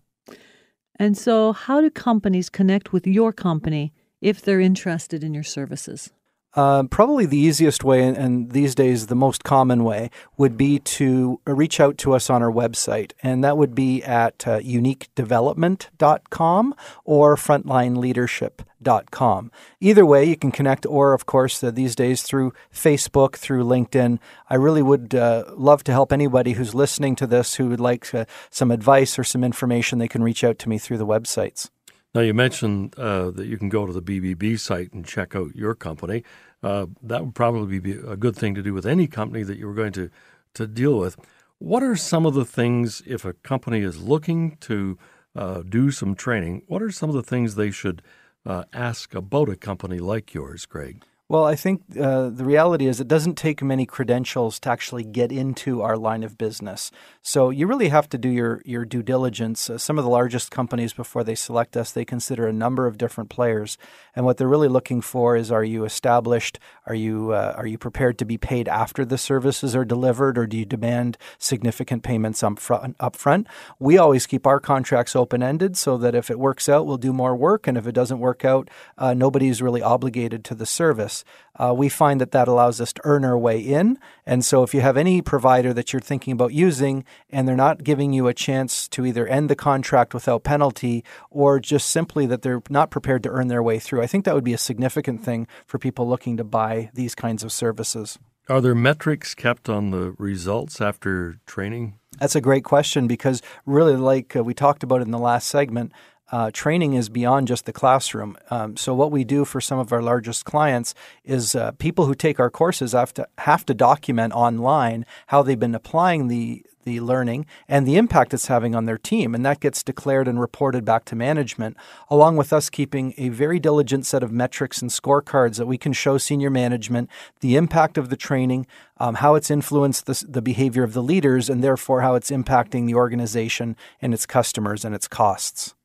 And 0.99 1.17
so, 1.17 1.53
how 1.53 1.79
do 1.79 1.89
companies 1.89 2.49
connect 2.49 2.91
with 2.91 3.05
your 3.05 3.31
company 3.31 3.93
if 4.19 4.41
they're 4.41 4.59
interested 4.59 5.23
in 5.23 5.33
your 5.33 5.43
services? 5.43 6.11
Uh, 6.57 6.83
probably 6.83 7.25
the 7.27 7.37
easiest 7.37 7.83
way, 7.83 8.03
and 8.03 8.51
these 8.51 8.73
days 8.73 9.05
the 9.05 9.15
most 9.15 9.43
common 9.43 9.83
way, 9.83 10.09
would 10.37 10.57
be 10.57 10.79
to 10.79 11.39
reach 11.45 11.79
out 11.79 11.99
to 11.99 12.13
us 12.13 12.31
on 12.31 12.41
our 12.41 12.51
website. 12.51 13.11
And 13.21 13.43
that 13.43 13.59
would 13.59 13.75
be 13.75 14.01
at 14.01 14.47
uh, 14.47 14.57
uniquedevelopment.com 14.61 16.75
or 17.05 17.35
frontlineleadership.com. 17.35 19.51
Either 19.79 20.03
way, 20.03 20.25
you 20.25 20.35
can 20.35 20.51
connect, 20.51 20.87
or 20.87 21.13
of 21.13 21.27
course, 21.27 21.63
uh, 21.63 21.69
these 21.69 21.95
days 21.95 22.23
through 22.23 22.53
Facebook, 22.73 23.35
through 23.35 23.63
LinkedIn. 23.63 24.17
I 24.49 24.55
really 24.55 24.81
would 24.81 25.13
uh, 25.13 25.43
love 25.55 25.83
to 25.83 25.91
help 25.91 26.11
anybody 26.11 26.53
who's 26.53 26.73
listening 26.73 27.15
to 27.17 27.27
this 27.27 27.57
who 27.57 27.69
would 27.69 27.79
like 27.79 28.11
uh, 28.15 28.25
some 28.49 28.71
advice 28.71 29.19
or 29.19 29.23
some 29.23 29.43
information. 29.43 29.99
They 29.99 30.07
can 30.07 30.23
reach 30.23 30.43
out 30.43 30.57
to 30.57 30.69
me 30.69 30.79
through 30.79 30.97
the 30.97 31.05
websites. 31.05 31.69
Now, 32.15 32.21
you 32.21 32.33
mentioned 32.33 32.97
uh, 32.97 33.29
that 33.31 33.45
you 33.45 33.57
can 33.59 33.69
go 33.69 33.85
to 33.85 33.93
the 33.93 34.01
BBB 34.01 34.59
site 34.59 34.91
and 34.91 35.05
check 35.05 35.35
out 35.35 35.55
your 35.55 35.75
company. 35.75 36.23
Uh, 36.63 36.87
that 37.03 37.23
would 37.23 37.35
probably 37.35 37.79
be 37.79 37.91
a 37.91 38.17
good 38.17 38.35
thing 38.35 38.55
to 38.55 38.63
do 38.63 38.73
with 38.73 38.85
any 38.85 39.07
company 39.07 39.43
that 39.43 39.57
you 39.57 39.67
were 39.67 39.73
going 39.73 39.93
to, 39.93 40.09
to 40.53 40.65
deal 40.67 40.97
with. 40.97 41.17
What 41.59 41.83
are 41.83 41.95
some 41.95 42.25
of 42.25 42.33
the 42.33 42.45
things, 42.45 43.01
if 43.05 43.25
a 43.25 43.33
company 43.33 43.81
is 43.81 44.01
looking 44.01 44.57
to 44.61 44.97
uh, 45.35 45.61
do 45.61 45.91
some 45.91 46.15
training, 46.15 46.63
what 46.67 46.81
are 46.81 46.91
some 46.91 47.09
of 47.09 47.15
the 47.15 47.23
things 47.23 47.55
they 47.55 47.71
should 47.71 48.01
uh, 48.45 48.63
ask 48.73 49.13
about 49.13 49.49
a 49.49 49.55
company 49.55 49.99
like 49.99 50.33
yours, 50.33 50.65
Greg? 50.65 51.03
Well, 51.29 51.43
I 51.43 51.55
think 51.55 51.81
uh, 51.99 52.29
the 52.29 52.45
reality 52.45 52.87
is 52.87 53.01
it 53.01 53.07
doesn't 53.09 53.35
take 53.35 53.61
many 53.61 53.85
credentials 53.85 54.61
to 54.61 54.69
actually 54.69 55.03
get 55.03 55.29
into 55.29 55.81
our 55.81 55.97
line 55.97 56.23
of 56.23 56.37
business. 56.37 56.89
So 57.21 57.49
you 57.49 57.67
really 57.67 57.89
have 57.89 58.07
to 58.09 58.17
do 58.17 58.29
your 58.29 58.61
your 58.63 58.85
due 58.85 59.03
diligence. 59.03 59.69
Uh, 59.69 59.77
some 59.77 59.97
of 59.97 60.05
the 60.05 60.09
largest 60.09 60.51
companies, 60.51 60.93
before 60.93 61.25
they 61.25 61.35
select 61.35 61.75
us, 61.75 61.91
they 61.91 62.05
consider 62.05 62.47
a 62.47 62.53
number 62.53 62.87
of 62.87 62.97
different 62.97 63.29
players, 63.29 63.77
and 64.15 64.23
what 64.23 64.37
they're 64.37 64.47
really 64.47 64.69
looking 64.69 65.01
for 65.01 65.35
is: 65.35 65.51
Are 65.51 65.65
you 65.65 65.83
established? 65.83 66.59
Are 66.85 66.95
you 66.95 67.33
uh, 67.33 67.55
are 67.57 67.67
you 67.67 67.77
prepared 67.77 68.17
to 68.19 68.25
be 68.25 68.37
paid 68.37 68.69
after 68.69 69.03
the 69.03 69.17
services 69.17 69.75
are 69.75 69.83
delivered, 69.83 70.37
or 70.37 70.47
do 70.47 70.55
you 70.55 70.65
demand 70.65 71.17
significant 71.37 72.03
payments 72.03 72.41
up 72.41 72.57
front? 72.57 72.95
Up 73.01 73.17
front? 73.17 73.47
We 73.79 73.97
always 73.97 74.27
keep 74.27 74.47
our 74.47 74.61
contracts 74.61 75.13
open 75.13 75.43
ended, 75.43 75.75
so 75.75 75.97
that 75.97 76.15
if 76.15 76.31
it 76.31 76.39
works 76.39 76.69
out, 76.69 76.85
we'll 76.87 76.95
do 76.95 77.11
more 77.11 77.35
work, 77.35 77.67
and 77.67 77.77
if 77.77 77.85
it 77.85 77.91
doesn't 77.91 78.19
work 78.19 78.45
out, 78.45 78.69
uh, 78.97 79.13
nobody's 79.13 79.61
really 79.61 79.81
obligated 79.81 80.45
to 80.45 80.55
the 80.55 80.65
service 80.65 81.16
uh, 81.55 81.73
we 81.75 81.89
find 81.89 82.21
that 82.21 82.31
that 82.31 82.47
allows 82.47 82.79
us 82.79 82.93
to 82.93 83.01
earn 83.03 83.25
our 83.25 83.37
way 83.37 83.59
in. 83.59 83.97
And 84.25 84.43
so, 84.43 84.63
if 84.63 84.73
you 84.73 84.81
have 84.81 84.97
any 84.97 85.21
provider 85.21 85.73
that 85.73 85.93
you're 85.93 85.99
thinking 85.99 86.33
about 86.33 86.53
using 86.53 87.03
and 87.29 87.47
they're 87.47 87.55
not 87.55 87.83
giving 87.83 88.13
you 88.13 88.27
a 88.27 88.33
chance 88.33 88.87
to 88.89 89.05
either 89.05 89.27
end 89.27 89.49
the 89.49 89.55
contract 89.55 90.13
without 90.13 90.43
penalty 90.43 91.03
or 91.29 91.59
just 91.59 91.89
simply 91.89 92.25
that 92.27 92.41
they're 92.41 92.61
not 92.69 92.91
prepared 92.91 93.23
to 93.23 93.29
earn 93.29 93.47
their 93.47 93.63
way 93.63 93.79
through, 93.79 94.01
I 94.01 94.07
think 94.07 94.25
that 94.25 94.35
would 94.35 94.43
be 94.43 94.53
a 94.53 94.57
significant 94.57 95.23
thing 95.23 95.47
for 95.65 95.79
people 95.79 96.07
looking 96.07 96.37
to 96.37 96.43
buy 96.43 96.89
these 96.93 97.15
kinds 97.15 97.43
of 97.43 97.51
services. 97.51 98.19
Are 98.49 98.61
there 98.61 98.75
metrics 98.75 99.35
kept 99.35 99.67
on 99.67 99.91
the 99.91 100.15
results 100.17 100.79
after 100.79 101.35
training? 101.45 101.99
That's 102.17 102.35
a 102.35 102.41
great 102.41 102.63
question 102.63 103.05
because, 103.05 103.41
really, 103.65 103.97
like 103.97 104.35
uh, 104.35 104.43
we 104.43 104.53
talked 104.53 104.83
about 104.83 105.01
in 105.01 105.11
the 105.11 105.19
last 105.19 105.47
segment, 105.47 105.91
uh, 106.31 106.51
training 106.51 106.93
is 106.93 107.09
beyond 107.09 107.47
just 107.47 107.65
the 107.65 107.73
classroom. 107.73 108.37
Um, 108.49 108.77
so 108.77 108.93
what 108.93 109.11
we 109.11 109.23
do 109.23 109.45
for 109.45 109.61
some 109.61 109.79
of 109.79 109.93
our 109.93 110.01
largest 110.01 110.45
clients 110.45 110.93
is 111.23 111.55
uh, 111.55 111.71
people 111.71 112.05
who 112.05 112.15
take 112.15 112.39
our 112.39 112.49
courses 112.49 112.91
have 112.91 113.13
to 113.15 113.27
have 113.39 113.65
to 113.67 113.73
document 113.73 114.33
online 114.33 115.05
how 115.27 115.41
they've 115.41 115.59
been 115.59 115.75
applying 115.75 116.27
the 116.27 116.63
the 116.87 117.01
learning 117.01 117.45
and 117.67 117.85
the 117.85 117.97
impact 117.97 118.33
it's 118.33 118.47
having 118.47 118.73
on 118.73 118.85
their 118.85 118.97
team. 118.97 119.35
And 119.35 119.45
that 119.45 119.59
gets 119.59 119.83
declared 119.83 120.27
and 120.27 120.39
reported 120.39 120.85
back 120.85 121.03
to 121.05 121.15
management, 121.15 121.75
along 122.09 122.37
with 122.37 122.53
us 122.53 122.69
keeping 122.69 123.13
a 123.17 123.27
very 123.27 123.59
diligent 123.59 124.05
set 124.05 124.23
of 124.23 124.31
metrics 124.31 124.81
and 124.81 124.89
scorecards 124.89 125.57
that 125.57 125.67
we 125.67 125.77
can 125.77 125.91
show 125.91 126.17
senior 126.17 126.49
management 126.49 127.09
the 127.41 127.57
impact 127.57 127.97
of 127.97 128.09
the 128.09 128.15
training, 128.15 128.65
um, 128.99 129.15
how 129.15 129.35
it's 129.35 129.51
influenced 129.51 130.05
the, 130.05 130.25
the 130.27 130.41
behavior 130.41 130.83
of 130.83 130.93
the 130.93 131.03
leaders, 131.03 131.49
and 131.49 131.61
therefore 131.61 132.01
how 132.01 132.15
it's 132.15 132.31
impacting 132.31 132.87
the 132.87 132.95
organization 132.95 133.75
and 134.01 134.13
its 134.13 134.25
customers 134.25 134.85
and 134.85 134.95
its 134.95 135.09
costs. 135.09 135.75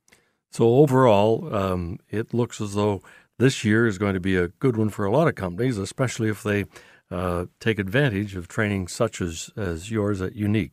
So 0.53 0.77
overall, 0.77 1.53
um, 1.55 1.99
it 2.11 2.35
looks 2.35 2.61
as 2.61 2.75
though 2.75 3.03
this 3.39 3.65
year 3.65 3.87
is 3.87 3.97
going 3.97 4.13
to 4.13 4.21
be 4.21 4.37
a 4.37 4.49
good 4.49 4.77
one 4.77 4.91
for 4.91 5.07
a 5.07 5.11
lot 5.11 5.27
of 5.27 5.35
companies, 5.35 5.79
especially 5.79 6.29
if 6.29 6.43
they 6.43 6.67
uh, 7.11 7.47
take 7.59 7.79
advantage 7.79 8.37
of 8.37 8.49
training 8.49 8.89
such 8.89 9.23
as, 9.23 9.51
as 9.57 9.91
yours 9.91 10.21
at 10.21 10.37
Unique. 10.37 10.73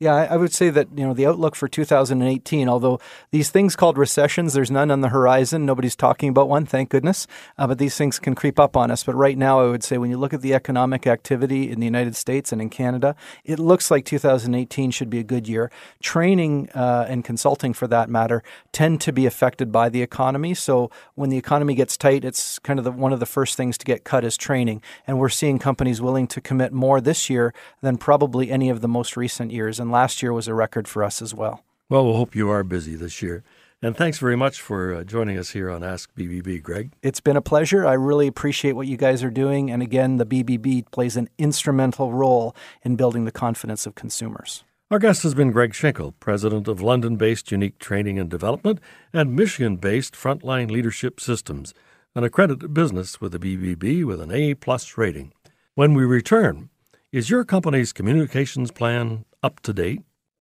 Yeah, 0.00 0.26
I 0.28 0.36
would 0.36 0.52
say 0.52 0.70
that 0.70 0.88
you 0.96 1.06
know 1.06 1.14
the 1.14 1.26
outlook 1.26 1.54
for 1.54 1.68
2018. 1.68 2.68
Although 2.68 2.98
these 3.30 3.50
things 3.50 3.76
called 3.76 3.96
recessions, 3.96 4.52
there's 4.52 4.70
none 4.70 4.90
on 4.90 5.02
the 5.02 5.10
horizon. 5.10 5.64
Nobody's 5.64 5.94
talking 5.94 6.30
about 6.30 6.48
one, 6.48 6.66
thank 6.66 6.90
goodness. 6.90 7.28
Uh, 7.56 7.68
but 7.68 7.78
these 7.78 7.96
things 7.96 8.18
can 8.18 8.34
creep 8.34 8.58
up 8.58 8.76
on 8.76 8.90
us. 8.90 9.04
But 9.04 9.14
right 9.14 9.38
now, 9.38 9.60
I 9.60 9.68
would 9.68 9.84
say 9.84 9.96
when 9.96 10.10
you 10.10 10.18
look 10.18 10.34
at 10.34 10.42
the 10.42 10.52
economic 10.52 11.06
activity 11.06 11.70
in 11.70 11.78
the 11.78 11.86
United 11.86 12.16
States 12.16 12.50
and 12.50 12.60
in 12.60 12.70
Canada, 12.70 13.14
it 13.44 13.60
looks 13.60 13.88
like 13.88 14.04
2018 14.04 14.90
should 14.90 15.10
be 15.10 15.20
a 15.20 15.22
good 15.22 15.46
year. 15.46 15.70
Training 16.02 16.70
uh, 16.74 17.06
and 17.08 17.24
consulting, 17.24 17.72
for 17.72 17.86
that 17.86 18.10
matter, 18.10 18.42
tend 18.72 19.00
to 19.02 19.12
be 19.12 19.26
affected 19.26 19.70
by 19.70 19.88
the 19.88 20.02
economy. 20.02 20.54
So 20.54 20.90
when 21.14 21.30
the 21.30 21.38
economy 21.38 21.76
gets 21.76 21.96
tight, 21.96 22.24
it's 22.24 22.58
kind 22.58 22.80
of 22.80 22.84
the, 22.84 22.90
one 22.90 23.12
of 23.12 23.20
the 23.20 23.26
first 23.26 23.56
things 23.56 23.78
to 23.78 23.84
get 23.84 24.02
cut 24.02 24.24
is 24.24 24.36
training. 24.36 24.82
And 25.06 25.20
we're 25.20 25.28
seeing 25.28 25.60
companies 25.60 26.02
willing 26.02 26.26
to 26.26 26.40
commit 26.40 26.72
more 26.72 27.00
this 27.00 27.30
year 27.30 27.54
than 27.80 27.96
probably 27.96 28.50
any 28.50 28.70
of 28.70 28.80
the 28.80 28.88
most 28.88 29.16
recent 29.16 29.52
years 29.52 29.78
and 29.84 29.92
last 29.92 30.22
year 30.22 30.32
was 30.32 30.48
a 30.48 30.54
record 30.54 30.88
for 30.88 31.04
us 31.04 31.20
as 31.20 31.34
well. 31.34 31.62
Well, 31.90 32.06
we'll 32.06 32.16
hope 32.16 32.34
you 32.34 32.48
are 32.48 32.64
busy 32.64 32.94
this 32.94 33.20
year. 33.20 33.44
And 33.82 33.94
thanks 33.94 34.16
very 34.16 34.34
much 34.34 34.62
for 34.62 34.94
uh, 34.94 35.04
joining 35.04 35.36
us 35.36 35.50
here 35.50 35.70
on 35.70 35.84
Ask 35.84 36.10
BBB, 36.14 36.62
Greg. 36.62 36.92
It's 37.02 37.20
been 37.20 37.36
a 37.36 37.42
pleasure. 37.42 37.86
I 37.86 37.92
really 37.92 38.26
appreciate 38.26 38.72
what 38.72 38.86
you 38.86 38.96
guys 38.96 39.22
are 39.22 39.30
doing. 39.30 39.70
And 39.70 39.82
again, 39.82 40.16
the 40.16 40.24
BBB 40.24 40.90
plays 40.90 41.18
an 41.18 41.28
instrumental 41.36 42.10
role 42.10 42.56
in 42.82 42.96
building 42.96 43.26
the 43.26 43.30
confidence 43.30 43.84
of 43.84 43.94
consumers. 43.94 44.64
Our 44.90 44.98
guest 44.98 45.22
has 45.22 45.34
been 45.34 45.50
Greg 45.50 45.74
Schinkel, 45.74 46.14
president 46.18 46.66
of 46.66 46.80
London 46.80 47.16
based 47.16 47.52
Unique 47.52 47.78
Training 47.78 48.18
and 48.18 48.30
Development 48.30 48.80
and 49.12 49.36
Michigan 49.36 49.76
based 49.76 50.14
Frontline 50.14 50.70
Leadership 50.70 51.20
Systems, 51.20 51.74
an 52.14 52.24
accredited 52.24 52.72
business 52.72 53.20
with 53.20 53.32
the 53.32 53.38
BBB 53.38 54.06
with 54.06 54.22
an 54.22 54.32
A 54.32 54.54
plus 54.54 54.96
rating. 54.96 55.34
When 55.74 55.92
we 55.92 56.04
return, 56.04 56.70
is 57.14 57.30
your 57.30 57.44
company's 57.44 57.92
communications 57.92 58.72
plan 58.72 59.24
up 59.40 59.60
to 59.60 59.72
date? 59.72 60.02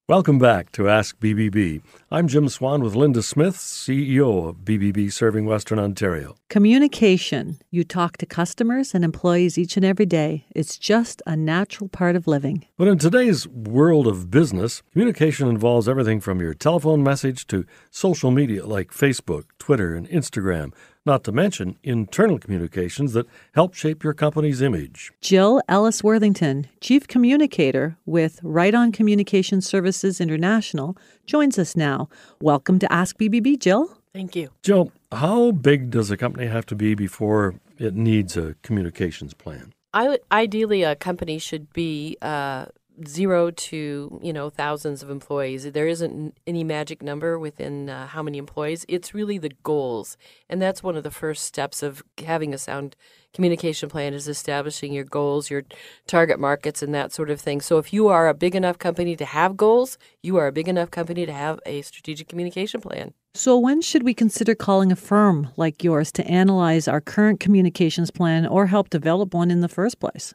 Welcome 0.06 0.38
back 0.38 0.70
to 0.72 0.86
Ask 0.86 1.18
BBB. 1.18 1.80
I'm 2.10 2.28
Jim 2.28 2.50
Swan 2.50 2.82
with 2.82 2.94
Linda 2.94 3.22
Smith, 3.22 3.56
CEO 3.56 4.50
of 4.50 4.56
BBB 4.66 5.10
Serving 5.10 5.46
Western 5.46 5.78
Ontario. 5.78 6.36
Communication. 6.50 7.58
You 7.70 7.84
talk 7.84 8.18
to 8.18 8.26
customers 8.26 8.94
and 8.94 9.02
employees 9.02 9.56
each 9.56 9.78
and 9.78 9.84
every 9.84 10.04
day. 10.04 10.44
It's 10.54 10.76
just 10.76 11.22
a 11.26 11.36
natural 11.36 11.88
part 11.88 12.16
of 12.16 12.26
living. 12.26 12.66
But 12.76 12.88
in 12.88 12.98
today's 12.98 13.48
world 13.48 14.06
of 14.06 14.30
business, 14.30 14.82
communication 14.92 15.48
involves 15.48 15.88
everything 15.88 16.20
from 16.20 16.38
your 16.38 16.52
telephone 16.52 17.02
message 17.02 17.46
to 17.46 17.64
social 17.90 18.30
media 18.30 18.66
like 18.66 18.90
Facebook, 18.90 19.44
Twitter, 19.58 19.94
and 19.94 20.06
Instagram 20.10 20.74
not 21.08 21.24
to 21.24 21.32
mention 21.32 21.76
internal 21.82 22.38
communications 22.38 23.14
that 23.14 23.26
help 23.54 23.72
shape 23.74 24.04
your 24.04 24.12
company's 24.12 24.60
image. 24.60 25.10
Jill 25.22 25.60
Ellis 25.66 26.04
Worthington, 26.04 26.68
Chief 26.82 27.08
Communicator 27.08 27.96
with 28.04 28.38
Right 28.42 28.74
On 28.74 28.92
Communication 28.92 29.62
Services 29.62 30.20
International, 30.20 30.96
joins 31.24 31.58
us 31.58 31.74
now. 31.74 32.10
Welcome 32.42 32.78
to 32.80 32.92
Ask 32.92 33.16
BBB, 33.16 33.58
Jill. 33.58 33.98
Thank 34.12 34.36
you. 34.36 34.50
Jill, 34.62 34.92
how 35.10 35.52
big 35.52 35.90
does 35.90 36.10
a 36.10 36.16
company 36.18 36.46
have 36.46 36.66
to 36.66 36.76
be 36.76 36.94
before 36.94 37.54
it 37.78 37.94
needs 37.94 38.36
a 38.36 38.54
communications 38.62 39.32
plan? 39.32 39.72
I, 39.94 40.18
ideally, 40.30 40.82
a 40.82 40.94
company 40.94 41.38
should 41.38 41.72
be 41.72 42.18
uh, 42.20 42.66
zero 43.06 43.50
to 43.50 44.20
you 44.22 44.32
know 44.32 44.50
thousands 44.50 45.02
of 45.02 45.10
employees. 45.10 45.70
There 45.70 45.86
isn't 45.86 46.36
any 46.46 46.64
magic 46.64 47.02
number 47.02 47.38
within 47.38 47.88
uh, 47.88 48.06
how 48.08 48.22
many 48.22 48.38
employees. 48.38 48.84
It's 48.88 49.14
really 49.14 49.38
the 49.38 49.52
goals, 49.62 50.16
and 50.48 50.60
that's 50.60 50.82
one 50.82 50.96
of 50.96 51.04
the 51.04 51.10
first 51.10 51.44
steps 51.44 51.82
of 51.82 52.02
having 52.24 52.54
a 52.54 52.58
sound 52.58 52.96
communication 53.34 53.88
plan 53.88 54.14
is 54.14 54.26
establishing 54.26 54.92
your 54.92 55.04
goals, 55.04 55.50
your 55.50 55.62
target 56.06 56.40
markets, 56.40 56.82
and 56.82 56.94
that 56.94 57.12
sort 57.12 57.30
of 57.30 57.40
thing. 57.40 57.60
So 57.60 57.78
if 57.78 57.92
you 57.92 58.08
are 58.08 58.28
a 58.28 58.34
big 58.34 58.54
enough 58.54 58.78
company 58.78 59.16
to 59.16 59.24
have 59.24 59.56
goals, 59.56 59.98
you 60.22 60.36
are 60.38 60.46
a 60.46 60.52
big 60.52 60.68
enough 60.68 60.90
company 60.90 61.26
to 61.26 61.32
have 61.32 61.60
a 61.66 61.82
strategic 61.82 62.28
communication 62.28 62.80
plan. 62.80 63.14
So, 63.34 63.56
when 63.56 63.82
should 63.82 64.02
we 64.02 64.14
consider 64.14 64.56
calling 64.56 64.90
a 64.90 64.96
firm 64.96 65.50
like 65.56 65.84
yours 65.84 66.10
to 66.12 66.26
analyze 66.26 66.88
our 66.88 67.00
current 67.00 67.38
communications 67.38 68.10
plan 68.10 68.46
or 68.46 68.66
help 68.66 68.90
develop 68.90 69.32
one 69.32 69.50
in 69.50 69.60
the 69.60 69.68
first 69.68 70.00
place? 70.00 70.34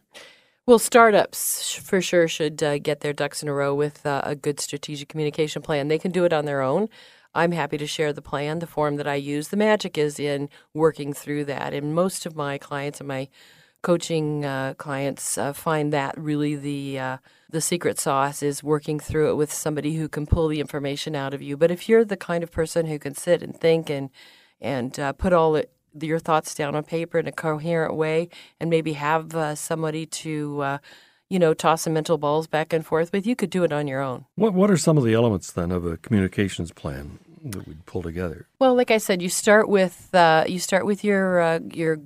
Well, 0.66 0.80
startups 0.80 1.76
for 1.76 2.00
sure 2.00 2.30
should 2.30 2.64
uh, 2.64 2.78
get 2.78 3.02
their 3.02 3.12
ducks 3.12 3.44
in 3.44 3.50
a 3.50 3.54
row 3.54 3.76
with 3.76 4.06
uh, 4.06 4.22
a 4.24 4.34
good 4.34 4.62
strategic 4.62 5.10
communication 5.10 5.62
plan. 5.62 5.90
They 5.90 6.00
can 6.00 6.12
do 6.12 6.24
it 6.24 6.32
on 6.32 6.46
their 6.46 6.62
own. 6.62 6.88
I'm 7.36 7.52
happy 7.52 7.78
to 7.78 7.86
share 7.86 8.14
the 8.14 8.22
plan, 8.22 8.60
the 8.60 8.68
form 8.68 8.96
that 8.96 9.08
I 9.08 9.16
use. 9.16 9.50
The 9.50 9.58
magic 9.58 9.98
is 9.98 10.22
in 10.22 10.48
working 10.74 11.12
through 11.12 11.44
that. 11.46 11.74
And 11.74 11.94
most 11.94 12.26
of 12.26 12.38
my 12.38 12.58
clients 12.58 13.02
and 13.02 13.10
my 13.10 13.28
coaching 13.82 14.46
uh, 14.46 14.76
clients 14.78 15.38
uh, 15.38 15.52
find 15.52 15.92
that 15.92 16.18
really 16.18 16.56
the 16.56 16.98
uh, 16.98 17.18
the 17.50 17.60
secret 17.60 18.00
sauce 18.00 18.42
is 18.42 18.64
working 18.64 19.02
through 19.02 19.32
it 19.32 19.36
with 19.36 19.52
somebody 19.52 19.98
who 19.98 20.08
can 20.08 20.26
pull 20.26 20.48
the 20.48 20.62
information 20.62 21.14
out 21.14 21.34
of 21.34 21.42
you. 21.42 21.58
But 21.58 21.72
if 21.72 21.90
you're 21.90 22.06
the 22.06 22.16
kind 22.16 22.42
of 22.42 22.52
person 22.52 22.86
who 22.86 23.00
can 23.00 23.16
sit 23.16 23.44
and 23.44 23.54
think 23.54 23.90
and 23.90 24.10
and 24.62 24.98
uh, 24.98 25.12
put 25.12 25.34
all 25.34 25.58
it, 25.58 25.74
your 26.00 26.20
thoughts 26.20 26.56
down 26.56 26.76
on 26.76 26.84
paper 26.84 27.20
in 27.20 27.28
a 27.28 27.32
coherent 27.32 27.96
way 27.96 28.30
and 28.60 28.70
maybe 28.70 28.94
have 28.94 29.36
uh, 29.36 29.56
somebody 29.56 30.06
to 30.06 30.62
uh, 30.62 30.78
you 31.30 31.40
know 31.40 31.54
toss 31.54 31.84
some 31.84 31.94
mental 31.94 32.18
balls 32.18 32.48
back 32.48 32.74
and 32.74 32.86
forth 32.86 33.12
with 33.12 33.26
you 33.26 33.36
could 33.36 33.50
do 33.50 33.64
it 33.64 33.72
on 33.72 33.88
your 33.88 34.02
own 34.02 34.26
what 34.36 34.54
what 34.54 34.70
are 34.70 34.78
some 34.78 34.98
of 34.98 35.04
the 35.04 35.14
elements 35.14 35.52
then 35.52 35.72
of 35.72 35.86
a 35.86 35.98
communications 35.98 36.72
plan 36.72 37.20
that 37.44 37.68
we'd 37.68 37.86
pull 37.86 38.02
together 38.02 38.48
well 38.60 38.76
like 38.76 38.92
i 38.92 38.98
said 38.98 39.22
you 39.22 39.30
start 39.30 39.68
with 39.68 40.14
uh, 40.14 40.44
you 40.48 40.60
start 40.60 40.86
with 40.86 41.04
your 41.04 41.40
uh, 41.42 41.60
your 41.74 42.00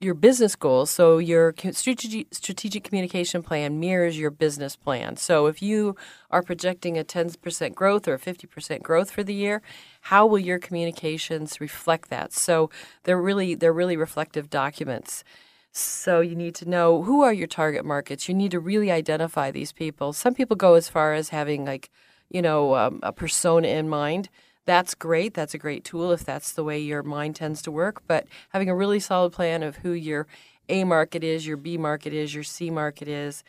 your 0.00 0.14
business 0.14 0.54
goals. 0.54 0.90
So 0.90 1.18
your 1.18 1.54
strategic 1.72 2.32
strategic 2.32 2.84
communication 2.84 3.42
plan 3.42 3.80
mirrors 3.80 4.18
your 4.18 4.30
business 4.30 4.76
plan. 4.76 5.16
So 5.16 5.46
if 5.46 5.62
you 5.62 5.96
are 6.30 6.42
projecting 6.42 6.98
a 6.98 7.04
10% 7.04 7.74
growth 7.74 8.06
or 8.06 8.14
a 8.14 8.18
50% 8.18 8.82
growth 8.82 9.10
for 9.10 9.24
the 9.24 9.34
year, 9.34 9.62
how 10.10 10.26
will 10.26 10.38
your 10.38 10.58
communications 10.58 11.60
reflect 11.60 12.10
that? 12.10 12.32
So 12.32 12.70
they're 13.04 13.20
really 13.20 13.54
they're 13.54 13.72
really 13.72 13.96
reflective 13.96 14.50
documents. 14.50 15.24
So 15.72 16.20
you 16.20 16.34
need 16.34 16.54
to 16.56 16.68
know 16.68 17.02
who 17.02 17.22
are 17.22 17.32
your 17.32 17.46
target 17.46 17.84
markets. 17.84 18.28
You 18.28 18.34
need 18.34 18.52
to 18.52 18.60
really 18.60 18.90
identify 18.90 19.50
these 19.50 19.72
people. 19.72 20.12
Some 20.12 20.34
people 20.34 20.56
go 20.56 20.74
as 20.74 20.88
far 20.88 21.12
as 21.12 21.28
having 21.30 21.64
like, 21.64 21.90
you 22.30 22.40
know, 22.40 22.74
um, 22.74 23.00
a 23.02 23.12
persona 23.12 23.68
in 23.68 23.88
mind 23.88 24.28
that's 24.66 24.96
great. 24.96 25.32
That's 25.32 25.54
a 25.54 25.58
great 25.58 25.84
tool 25.84 26.12
if 26.12 26.24
that's 26.24 26.52
the 26.52 26.64
way 26.64 26.78
your 26.80 27.02
mind 27.02 27.36
tends 27.36 27.62
to 27.62 27.70
work. 27.70 28.02
But 28.06 28.26
having 28.50 28.68
a 28.68 28.74
really 28.74 29.00
solid 29.00 29.32
plan 29.32 29.62
of 29.62 29.76
who 29.76 29.92
your 29.92 30.26
A 30.68 30.82
market 30.84 31.22
is, 31.24 31.46
your 31.46 31.56
B 31.56 31.78
market 31.78 32.12
is, 32.12 32.34
your 32.34 32.44
C 32.44 32.68
market 32.68 33.08
is, 33.08 33.44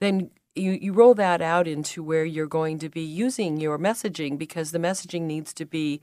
then 0.00 0.30
you, 0.54 0.72
you 0.72 0.92
roll 0.92 1.14
that 1.14 1.40
out 1.40 1.66
into 1.66 2.02
where 2.02 2.24
you're 2.24 2.46
going 2.46 2.78
to 2.80 2.88
be 2.88 3.00
using 3.00 3.58
your 3.58 3.78
messaging 3.78 4.38
because 4.38 4.70
the 4.70 4.78
messaging 4.78 5.22
needs 5.22 5.52
to 5.54 5.64
be 5.64 6.00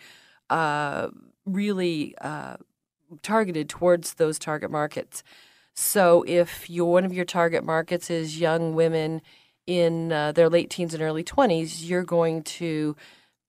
uh, 0.50 1.10
really 1.46 2.16
uh, 2.22 2.58
targeted 3.22 3.70
towards 3.70 4.16
those 4.16 4.40
target 4.40 4.72
markets. 4.72 5.24
So 5.74 6.24
if 6.28 6.70
your 6.70 6.92
one 6.92 7.06
of 7.06 7.14
your 7.14 7.26
target 7.26 7.64
markets 7.64 8.10
is 8.10 8.40
young 8.40 8.74
women 8.76 9.22
in 9.66 10.12
uh, 10.12 10.32
their 10.32 10.50
late 10.50 10.70
teens 10.70 10.94
and 10.94 11.04
early 11.04 11.24
20s, 11.24 11.88
you're 11.88 12.04
going 12.04 12.44
to 12.44 12.96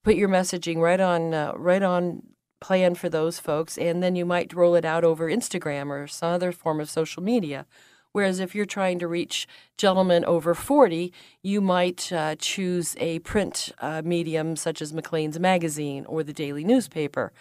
put 0.05 0.17
your 0.17 0.29
messaging 0.29 0.77
right 0.77 1.01
on 1.01 1.35
uh, 1.35 1.53
right 1.57 1.83
on 1.83 2.23
plan 2.61 2.95
for 2.95 3.09
those 3.09 3.41
folks, 3.41 3.79
and 3.79 4.03
then 4.03 4.15
you 4.15 4.27
might 4.27 4.53
roll 4.53 4.75
it 4.75 4.85
out 4.85 5.03
over 5.03 5.31
Instagram 5.31 5.89
or 5.89 6.07
some 6.07 6.33
other 6.33 6.53
form 6.53 6.79
of 6.79 6.91
social 6.91 7.23
media. 7.23 7.67
Whereas 8.13 8.41
if 8.41 8.55
you're 8.55 8.67
trying 8.67 8.99
to 8.99 9.09
reach 9.09 9.47
gentlemen 9.79 10.25
over 10.25 10.55
40, 10.55 11.13
you 11.43 11.61
might 11.61 12.13
uh, 12.13 12.35
choose 12.37 12.97
a 12.99 13.21
print 13.21 13.71
uh, 13.79 14.03
medium 14.05 14.57
such 14.57 14.83
as 14.83 14.93
Maclean's 14.93 15.39
Magazine 15.39 16.05
or 16.07 16.23
the 16.23 16.33
daily 16.33 16.65
newspaper. 16.65 17.33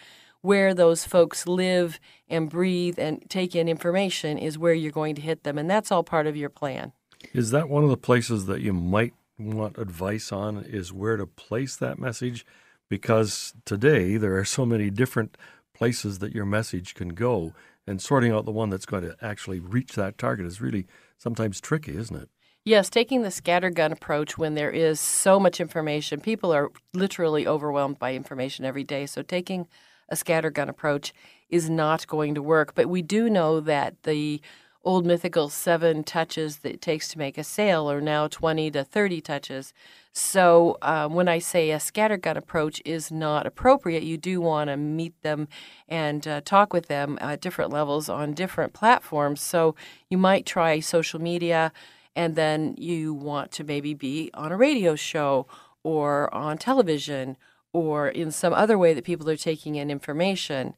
Where 0.42 0.72
those 0.72 1.04
folks 1.04 1.46
live 1.46 2.00
and 2.28 2.48
breathe 2.48 2.98
and 2.98 3.28
take 3.28 3.54
in 3.54 3.68
information 3.68 4.38
is 4.38 4.56
where 4.56 4.72
you're 4.72 4.90
going 4.90 5.14
to 5.16 5.20
hit 5.20 5.42
them, 5.42 5.58
and 5.58 5.68
that's 5.68 5.92
all 5.92 6.02
part 6.02 6.26
of 6.26 6.36
your 6.36 6.48
plan. 6.48 6.92
Is 7.34 7.50
that 7.50 7.68
one 7.68 7.84
of 7.84 7.90
the 7.90 7.98
places 7.98 8.46
that 8.46 8.62
you 8.62 8.72
might 8.72 9.12
want 9.38 9.76
advice 9.76 10.32
on 10.32 10.64
is 10.64 10.92
where 10.92 11.16
to 11.16 11.26
place 11.26 11.76
that 11.76 11.98
message 11.98 12.46
because 12.88 13.54
today 13.64 14.16
there 14.16 14.36
are 14.36 14.44
so 14.44 14.66
many 14.66 14.90
different 14.90 15.36
places 15.74 16.18
that 16.18 16.34
your 16.34 16.44
message 16.44 16.94
can 16.94 17.10
go 17.10 17.52
and 17.86 18.00
sorting 18.00 18.32
out 18.32 18.44
the 18.44 18.52
one 18.52 18.70
that's 18.70 18.86
going 18.86 19.02
to 19.02 19.16
actually 19.20 19.60
reach 19.60 19.94
that 19.94 20.18
target 20.18 20.46
is 20.46 20.60
really 20.60 20.86
sometimes 21.18 21.60
tricky, 21.60 21.96
isn't 21.96 22.16
it? 22.16 22.28
Yes, 22.64 22.90
taking 22.90 23.22
the 23.22 23.28
scattergun 23.28 23.90
approach 23.90 24.36
when 24.36 24.54
there 24.54 24.70
is 24.70 25.00
so 25.00 25.40
much 25.40 25.60
information, 25.60 26.20
people 26.20 26.52
are 26.52 26.70
literally 26.92 27.46
overwhelmed 27.46 27.98
by 27.98 28.14
information 28.14 28.66
every 28.66 28.84
day. 28.84 29.06
So 29.06 29.22
taking 29.22 29.66
a 30.10 30.14
scattergun 30.14 30.68
approach 30.68 31.14
is 31.48 31.70
not 31.70 32.06
going 32.06 32.34
to 32.34 32.42
work. 32.42 32.74
But 32.74 32.88
we 32.88 33.00
do 33.00 33.30
know 33.30 33.60
that 33.60 34.02
the 34.02 34.42
old 34.84 35.06
mythical 35.06 35.48
seven 35.48 36.04
touches 36.04 36.58
that 36.58 36.74
it 36.74 36.82
takes 36.82 37.08
to 37.08 37.18
make 37.18 37.38
a 37.38 37.44
sale 37.44 37.90
are 37.90 38.00
now 38.00 38.28
20 38.28 38.70
to 38.72 38.84
30 38.84 39.20
touches. 39.20 39.72
So 40.12 40.76
um, 40.82 41.14
when 41.14 41.28
I 41.28 41.38
say 41.38 41.70
a 41.70 41.76
scattergun 41.76 42.36
approach 42.36 42.82
is 42.84 43.12
not 43.12 43.46
appropriate, 43.46 44.02
you 44.02 44.16
do 44.16 44.40
want 44.40 44.68
to 44.68 44.76
meet 44.76 45.20
them 45.22 45.46
and 45.88 46.26
uh, 46.26 46.40
talk 46.44 46.72
with 46.72 46.88
them 46.88 47.16
at 47.20 47.40
different 47.40 47.72
levels 47.72 48.08
on 48.08 48.34
different 48.34 48.72
platforms. 48.72 49.40
So 49.40 49.76
you 50.08 50.18
might 50.18 50.46
try 50.46 50.80
social 50.80 51.20
media, 51.20 51.72
and 52.16 52.34
then 52.34 52.74
you 52.76 53.14
want 53.14 53.52
to 53.52 53.64
maybe 53.64 53.94
be 53.94 54.30
on 54.34 54.50
a 54.50 54.56
radio 54.56 54.96
show 54.96 55.46
or 55.84 56.32
on 56.34 56.58
television 56.58 57.36
or 57.72 58.08
in 58.08 58.32
some 58.32 58.52
other 58.52 58.76
way 58.76 58.92
that 58.94 59.04
people 59.04 59.30
are 59.30 59.36
taking 59.36 59.76
in 59.76 59.90
information 59.90 60.74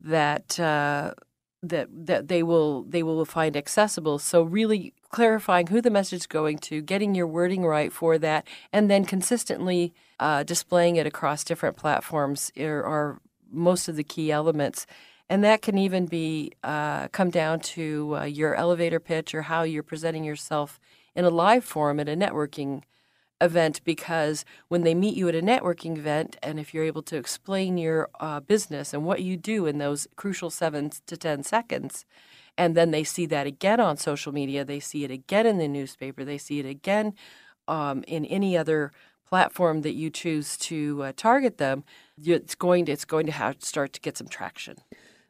that. 0.00 0.60
Uh, 0.60 1.14
that 1.62 1.88
that 2.06 2.28
they 2.28 2.42
will 2.42 2.84
they 2.84 3.02
will 3.02 3.22
find 3.26 3.54
accessible. 3.54 4.18
So 4.18 4.42
really 4.42 4.94
clarifying 5.10 5.66
who 5.66 5.80
the 5.80 5.90
message 5.90 6.20
is 6.20 6.26
going 6.26 6.58
to, 6.58 6.80
getting 6.80 7.14
your 7.14 7.26
wording 7.26 7.64
right 7.64 7.92
for 7.92 8.16
that, 8.18 8.46
and 8.72 8.90
then 8.90 9.04
consistently 9.04 9.92
uh, 10.18 10.42
displaying 10.42 10.96
it 10.96 11.06
across 11.06 11.44
different 11.44 11.76
platforms 11.76 12.50
are, 12.58 12.84
are, 12.84 13.20
most 13.52 13.88
of 13.88 13.96
the 13.96 14.04
key 14.04 14.30
elements. 14.30 14.86
And 15.28 15.42
that 15.42 15.60
can 15.60 15.76
even 15.76 16.06
be 16.06 16.52
uh, 16.62 17.08
come 17.08 17.30
down 17.30 17.60
to 17.60 18.16
uh, 18.16 18.24
your 18.24 18.54
elevator 18.54 19.00
pitch 19.00 19.34
or 19.34 19.42
how 19.42 19.64
you're 19.64 19.82
presenting 19.82 20.22
yourself 20.22 20.78
in 21.16 21.24
a 21.24 21.30
live 21.30 21.64
forum 21.64 21.98
at 21.98 22.08
a 22.08 22.14
networking 22.16 22.82
event 23.40 23.80
because 23.84 24.44
when 24.68 24.82
they 24.82 24.94
meet 24.94 25.16
you 25.16 25.28
at 25.28 25.34
a 25.34 25.42
networking 25.42 25.96
event, 25.96 26.36
and 26.42 26.60
if 26.60 26.72
you're 26.72 26.84
able 26.84 27.02
to 27.02 27.16
explain 27.16 27.78
your 27.78 28.08
uh, 28.20 28.40
business 28.40 28.92
and 28.92 29.04
what 29.04 29.22
you 29.22 29.36
do 29.36 29.66
in 29.66 29.78
those 29.78 30.06
crucial 30.16 30.50
seven 30.50 30.90
to 31.06 31.16
10 31.16 31.42
seconds, 31.42 32.04
and 32.60 32.76
then 32.76 32.90
they 32.90 33.04
see 33.04 33.24
that 33.24 33.46
again 33.46 33.80
on 33.80 33.96
social 33.96 34.32
media, 34.32 34.66
they 34.66 34.80
see 34.80 35.02
it 35.02 35.10
again 35.10 35.46
in 35.46 35.56
the 35.56 35.66
newspaper, 35.66 36.26
they 36.26 36.36
see 36.36 36.60
it 36.60 36.66
again 36.66 37.14
um, 37.68 38.04
in 38.06 38.26
any 38.26 38.54
other 38.54 38.92
platform 39.26 39.80
that 39.80 39.94
you 39.94 40.10
choose 40.10 40.58
to 40.58 41.02
uh, 41.04 41.12
target 41.16 41.56
them, 41.56 41.84
it's 42.22 42.54
going 42.54 42.84
to, 42.84 42.92
it's 42.92 43.06
going 43.06 43.24
to 43.24 43.32
have 43.32 43.56
start 43.60 43.94
to 43.94 44.00
get 44.00 44.18
some 44.18 44.28
traction. 44.28 44.76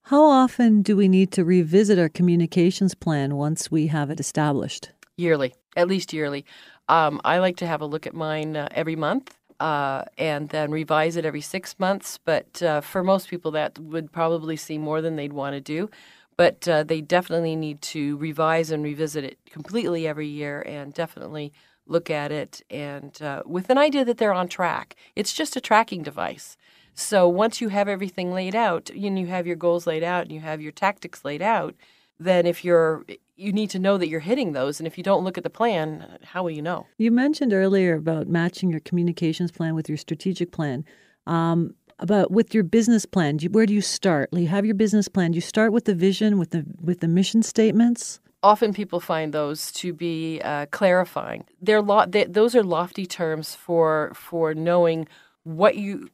How 0.03 0.25
often 0.25 0.83
do 0.83 0.97
we 0.97 1.07
need 1.07 1.31
to 1.31 1.45
revisit 1.45 2.01
our 2.01 2.09
communications 2.09 2.97
plan 2.97 3.37
once 3.37 3.71
we 3.71 3.87
have 3.87 4.11
it 4.11 4.19
established? 4.19 4.91
Yearly, 5.17 5.55
at 5.77 5.87
least 5.87 6.13
yearly. 6.13 6.45
Um, 6.89 7.21
I 7.25 7.39
like 7.39 7.59
to 7.59 7.67
have 7.69 7.81
a 7.81 7.87
look 7.87 8.09
at 8.09 8.15
mine 8.15 8.57
uh, 8.57 8.67
every 8.73 8.97
month. 8.97 9.37
Uh, 9.61 10.07
and 10.17 10.49
then 10.49 10.71
revise 10.71 11.17
it 11.17 11.27
every 11.27 11.43
six 11.43 11.79
months. 11.79 12.19
But 12.25 12.63
uh, 12.63 12.81
for 12.81 13.05
most 13.05 13.29
people, 13.29 13.51
that 13.51 13.79
would 13.79 14.11
probably 14.11 14.57
seem 14.57 14.81
more 14.81 15.03
than 15.03 15.17
they'd 15.17 15.35
want 15.35 15.53
to 15.53 15.61
do. 15.61 15.91
But 16.41 16.67
uh, 16.67 16.85
they 16.85 17.03
definitely 17.03 17.55
need 17.55 17.83
to 17.83 18.17
revise 18.17 18.71
and 18.71 18.83
revisit 18.83 19.25
it 19.25 19.39
completely 19.51 20.09
every 20.09 20.27
year 20.27 20.63
and 20.67 20.95
definitely 20.95 21.53
look 21.87 22.09
at 22.09 22.33
it 22.33 22.63
and 22.71 23.21
uh, 23.21 23.43
with 23.45 23.69
an 23.69 23.77
idea 23.77 24.07
that 24.07 24.17
they're 24.17 24.33
on 24.33 24.49
track. 24.49 24.97
It's 25.15 25.35
just 25.35 25.55
a 25.55 25.61
tracking 25.61 26.03
device. 26.03 26.57
So 26.95 27.29
once 27.29 27.61
you 27.61 27.69
have 27.69 27.89
everything 27.89 28.33
laid 28.33 28.55
out, 28.55 28.89
and 28.89 29.19
you 29.19 29.27
have 29.27 29.47
your 29.47 29.57
goals 29.57 29.87
laid 29.87 30.03
out 30.03 30.23
and 30.23 30.33
you 30.33 30.41
have 30.41 30.63
your 30.63 30.73
tactics 30.73 31.27
laid 31.27 31.43
out, 31.43 31.75
then 32.19 32.47
if 32.47 32.65
you're 32.65 33.05
you 33.37 33.53
need 33.53 33.69
to 33.69 33.79
know 33.79 33.99
that 33.99 34.09
you're 34.09 34.21
hitting 34.21 34.53
those 34.53 34.81
and 34.81 34.87
if 34.87 34.97
you 34.97 35.05
don't 35.05 35.25
look 35.25 35.37
at 35.37 35.45
the 35.45 35.51
plan 35.51 36.19
how 36.23 36.43
will 36.43 36.51
you 36.51 36.61
know 36.61 36.87
you 36.99 37.11
mentioned 37.11 37.55
earlier 37.55 37.95
about 37.95 38.29
matching 38.29 38.71
your 38.71 38.81
communications 38.81 39.51
plan 39.51 39.75
with 39.75 39.89
your 39.89 39.97
strategic 39.97 40.53
plan 40.53 40.85
um, 41.27 41.75
about 42.03 42.31
with 42.31 42.55
your 42.55 42.65
business 42.65 43.07
plan 43.07 43.39
where 43.51 43.67
do 43.67 43.75
you 43.75 43.81
start 43.81 44.29
you 44.33 44.47
have 44.47 44.67
your 44.67 44.75
business 44.75 45.09
plan 45.09 45.33
do 45.33 45.37
you 45.37 45.43
start 45.43 45.73
with 45.73 45.85
the 45.85 45.95
vision 45.95 46.39
with 46.39 46.51
the 46.51 46.65
with 46.83 47.01
the 47.01 47.09
mission 47.09 47.43
statements 47.43 48.21
often 48.43 48.73
people 48.73 49.01
find 49.01 49.33
those 49.33 49.71
to 49.73 49.93
be 49.93 50.41
uh, 50.43 50.67
clarifying. 50.71 51.45
They're 51.61 51.83
lo- 51.83 52.07
they, 52.07 52.25
those 52.25 52.55
are 52.55 52.63
lofty 52.63 53.07
terms 53.07 53.55
for 53.55 54.13
for 54.15 54.55
knowing 54.55 55.09
what 55.45 55.77
you 55.77 56.09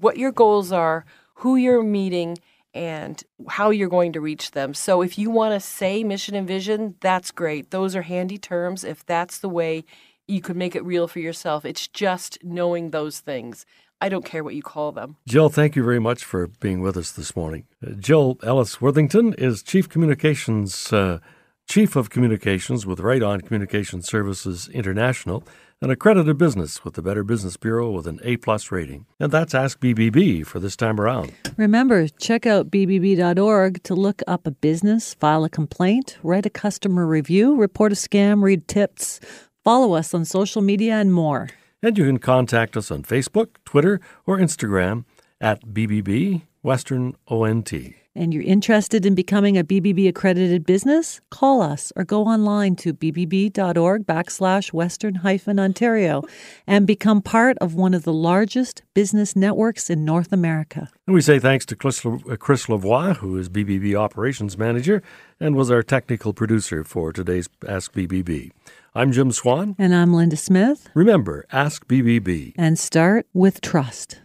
what 0.00 0.18
your 0.18 0.32
goals 0.32 0.72
are, 0.72 1.04
who 1.34 1.56
you're 1.56 1.82
meeting, 1.82 2.38
and 2.74 3.22
how 3.48 3.70
you're 3.70 3.88
going 3.88 4.12
to 4.12 4.20
reach 4.20 4.52
them. 4.52 4.74
So 4.74 5.02
if 5.02 5.18
you 5.18 5.30
want 5.30 5.54
to 5.54 5.60
say 5.60 6.04
mission 6.04 6.34
and 6.34 6.46
vision, 6.46 6.96
that's 7.00 7.30
great. 7.30 7.70
Those 7.70 7.96
are 7.96 8.02
handy 8.02 8.38
terms 8.38 8.84
if 8.84 9.04
that's 9.04 9.38
the 9.38 9.48
way 9.48 9.84
you 10.28 10.40
could 10.40 10.56
make 10.56 10.76
it 10.76 10.84
real 10.84 11.08
for 11.08 11.18
yourself. 11.18 11.64
It's 11.64 11.88
just 11.88 12.38
knowing 12.42 12.90
those 12.90 13.20
things. 13.20 13.66
I 14.02 14.08
don't 14.08 14.24
care 14.24 14.42
what 14.42 14.56
you 14.56 14.62
call 14.62 14.90
them. 14.90 15.16
Jill, 15.28 15.48
thank 15.48 15.76
you 15.76 15.84
very 15.84 16.00
much 16.00 16.24
for 16.24 16.48
being 16.48 16.80
with 16.80 16.96
us 16.96 17.12
this 17.12 17.36
morning. 17.36 17.66
Uh, 17.86 17.92
Jill 17.92 18.36
Ellis 18.42 18.80
Worthington 18.80 19.32
is 19.34 19.62
Chief 19.62 19.88
Communications 19.88 20.92
uh, 20.92 21.20
Chief 21.68 21.94
of 21.94 22.10
Communications 22.10 22.84
with 22.84 22.98
Right 22.98 23.22
On 23.22 23.40
Communication 23.40 24.02
Services 24.02 24.68
International, 24.70 25.44
an 25.80 25.90
accredited 25.90 26.36
business 26.36 26.84
with 26.84 26.94
the 26.94 27.02
Better 27.02 27.22
Business 27.22 27.56
Bureau 27.56 27.92
with 27.92 28.08
an 28.08 28.18
A 28.24 28.38
plus 28.38 28.72
rating. 28.72 29.06
And 29.20 29.30
that's 29.30 29.54
Ask 29.54 29.78
BBB 29.78 30.44
for 30.44 30.58
this 30.58 30.74
time 30.74 31.00
around. 31.00 31.32
Remember, 31.56 32.08
check 32.08 32.44
out 32.44 32.72
bbb.org 32.72 33.82
to 33.84 33.94
look 33.94 34.20
up 34.26 34.48
a 34.48 34.50
business, 34.50 35.14
file 35.14 35.44
a 35.44 35.48
complaint, 35.48 36.18
write 36.24 36.44
a 36.44 36.50
customer 36.50 37.06
review, 37.06 37.54
report 37.54 37.92
a 37.92 37.94
scam, 37.94 38.42
read 38.42 38.66
tips, 38.66 39.20
follow 39.62 39.94
us 39.94 40.12
on 40.12 40.24
social 40.24 40.60
media, 40.60 40.96
and 40.96 41.12
more. 41.12 41.50
And 41.82 41.98
you 41.98 42.04
can 42.04 42.18
contact 42.18 42.76
us 42.76 42.90
on 42.90 43.02
Facebook, 43.02 43.48
Twitter, 43.64 44.00
or 44.24 44.38
Instagram 44.38 45.04
at 45.40 45.66
BBB 45.66 46.42
Western 46.62 47.16
ONT 47.26 47.72
and 48.14 48.34
you're 48.34 48.42
interested 48.42 49.06
in 49.06 49.14
becoming 49.14 49.56
a 49.56 49.64
BBB 49.64 50.08
accredited 50.08 50.66
business, 50.66 51.20
call 51.30 51.62
us 51.62 51.92
or 51.96 52.04
go 52.04 52.24
online 52.24 52.76
to 52.76 52.92
bbb.org 52.92 54.06
backslash 54.06 54.72
western 54.72 55.16
hyphen 55.16 55.58
Ontario 55.58 56.22
and 56.66 56.86
become 56.86 57.22
part 57.22 57.56
of 57.58 57.74
one 57.74 57.94
of 57.94 58.02
the 58.02 58.12
largest 58.12 58.82
business 58.94 59.34
networks 59.34 59.88
in 59.88 60.04
North 60.04 60.32
America. 60.32 60.90
And 61.06 61.14
we 61.14 61.22
say 61.22 61.38
thanks 61.38 61.64
to 61.66 61.76
Chris, 61.76 62.04
uh, 62.04 62.18
Chris 62.38 62.66
Lavoie, 62.66 63.16
who 63.16 63.38
is 63.38 63.48
BBB 63.48 63.94
Operations 63.94 64.58
Manager 64.58 65.02
and 65.40 65.56
was 65.56 65.70
our 65.70 65.82
technical 65.82 66.32
producer 66.32 66.84
for 66.84 67.12
today's 67.12 67.48
Ask 67.66 67.92
BBB. 67.92 68.50
I'm 68.94 69.10
Jim 69.10 69.32
Swan. 69.32 69.74
And 69.78 69.94
I'm 69.94 70.12
Linda 70.12 70.36
Smith. 70.36 70.90
Remember, 70.92 71.46
ask 71.50 71.86
BBB. 71.86 72.52
And 72.58 72.78
start 72.78 73.26
with 73.32 73.62
trust. 73.62 74.20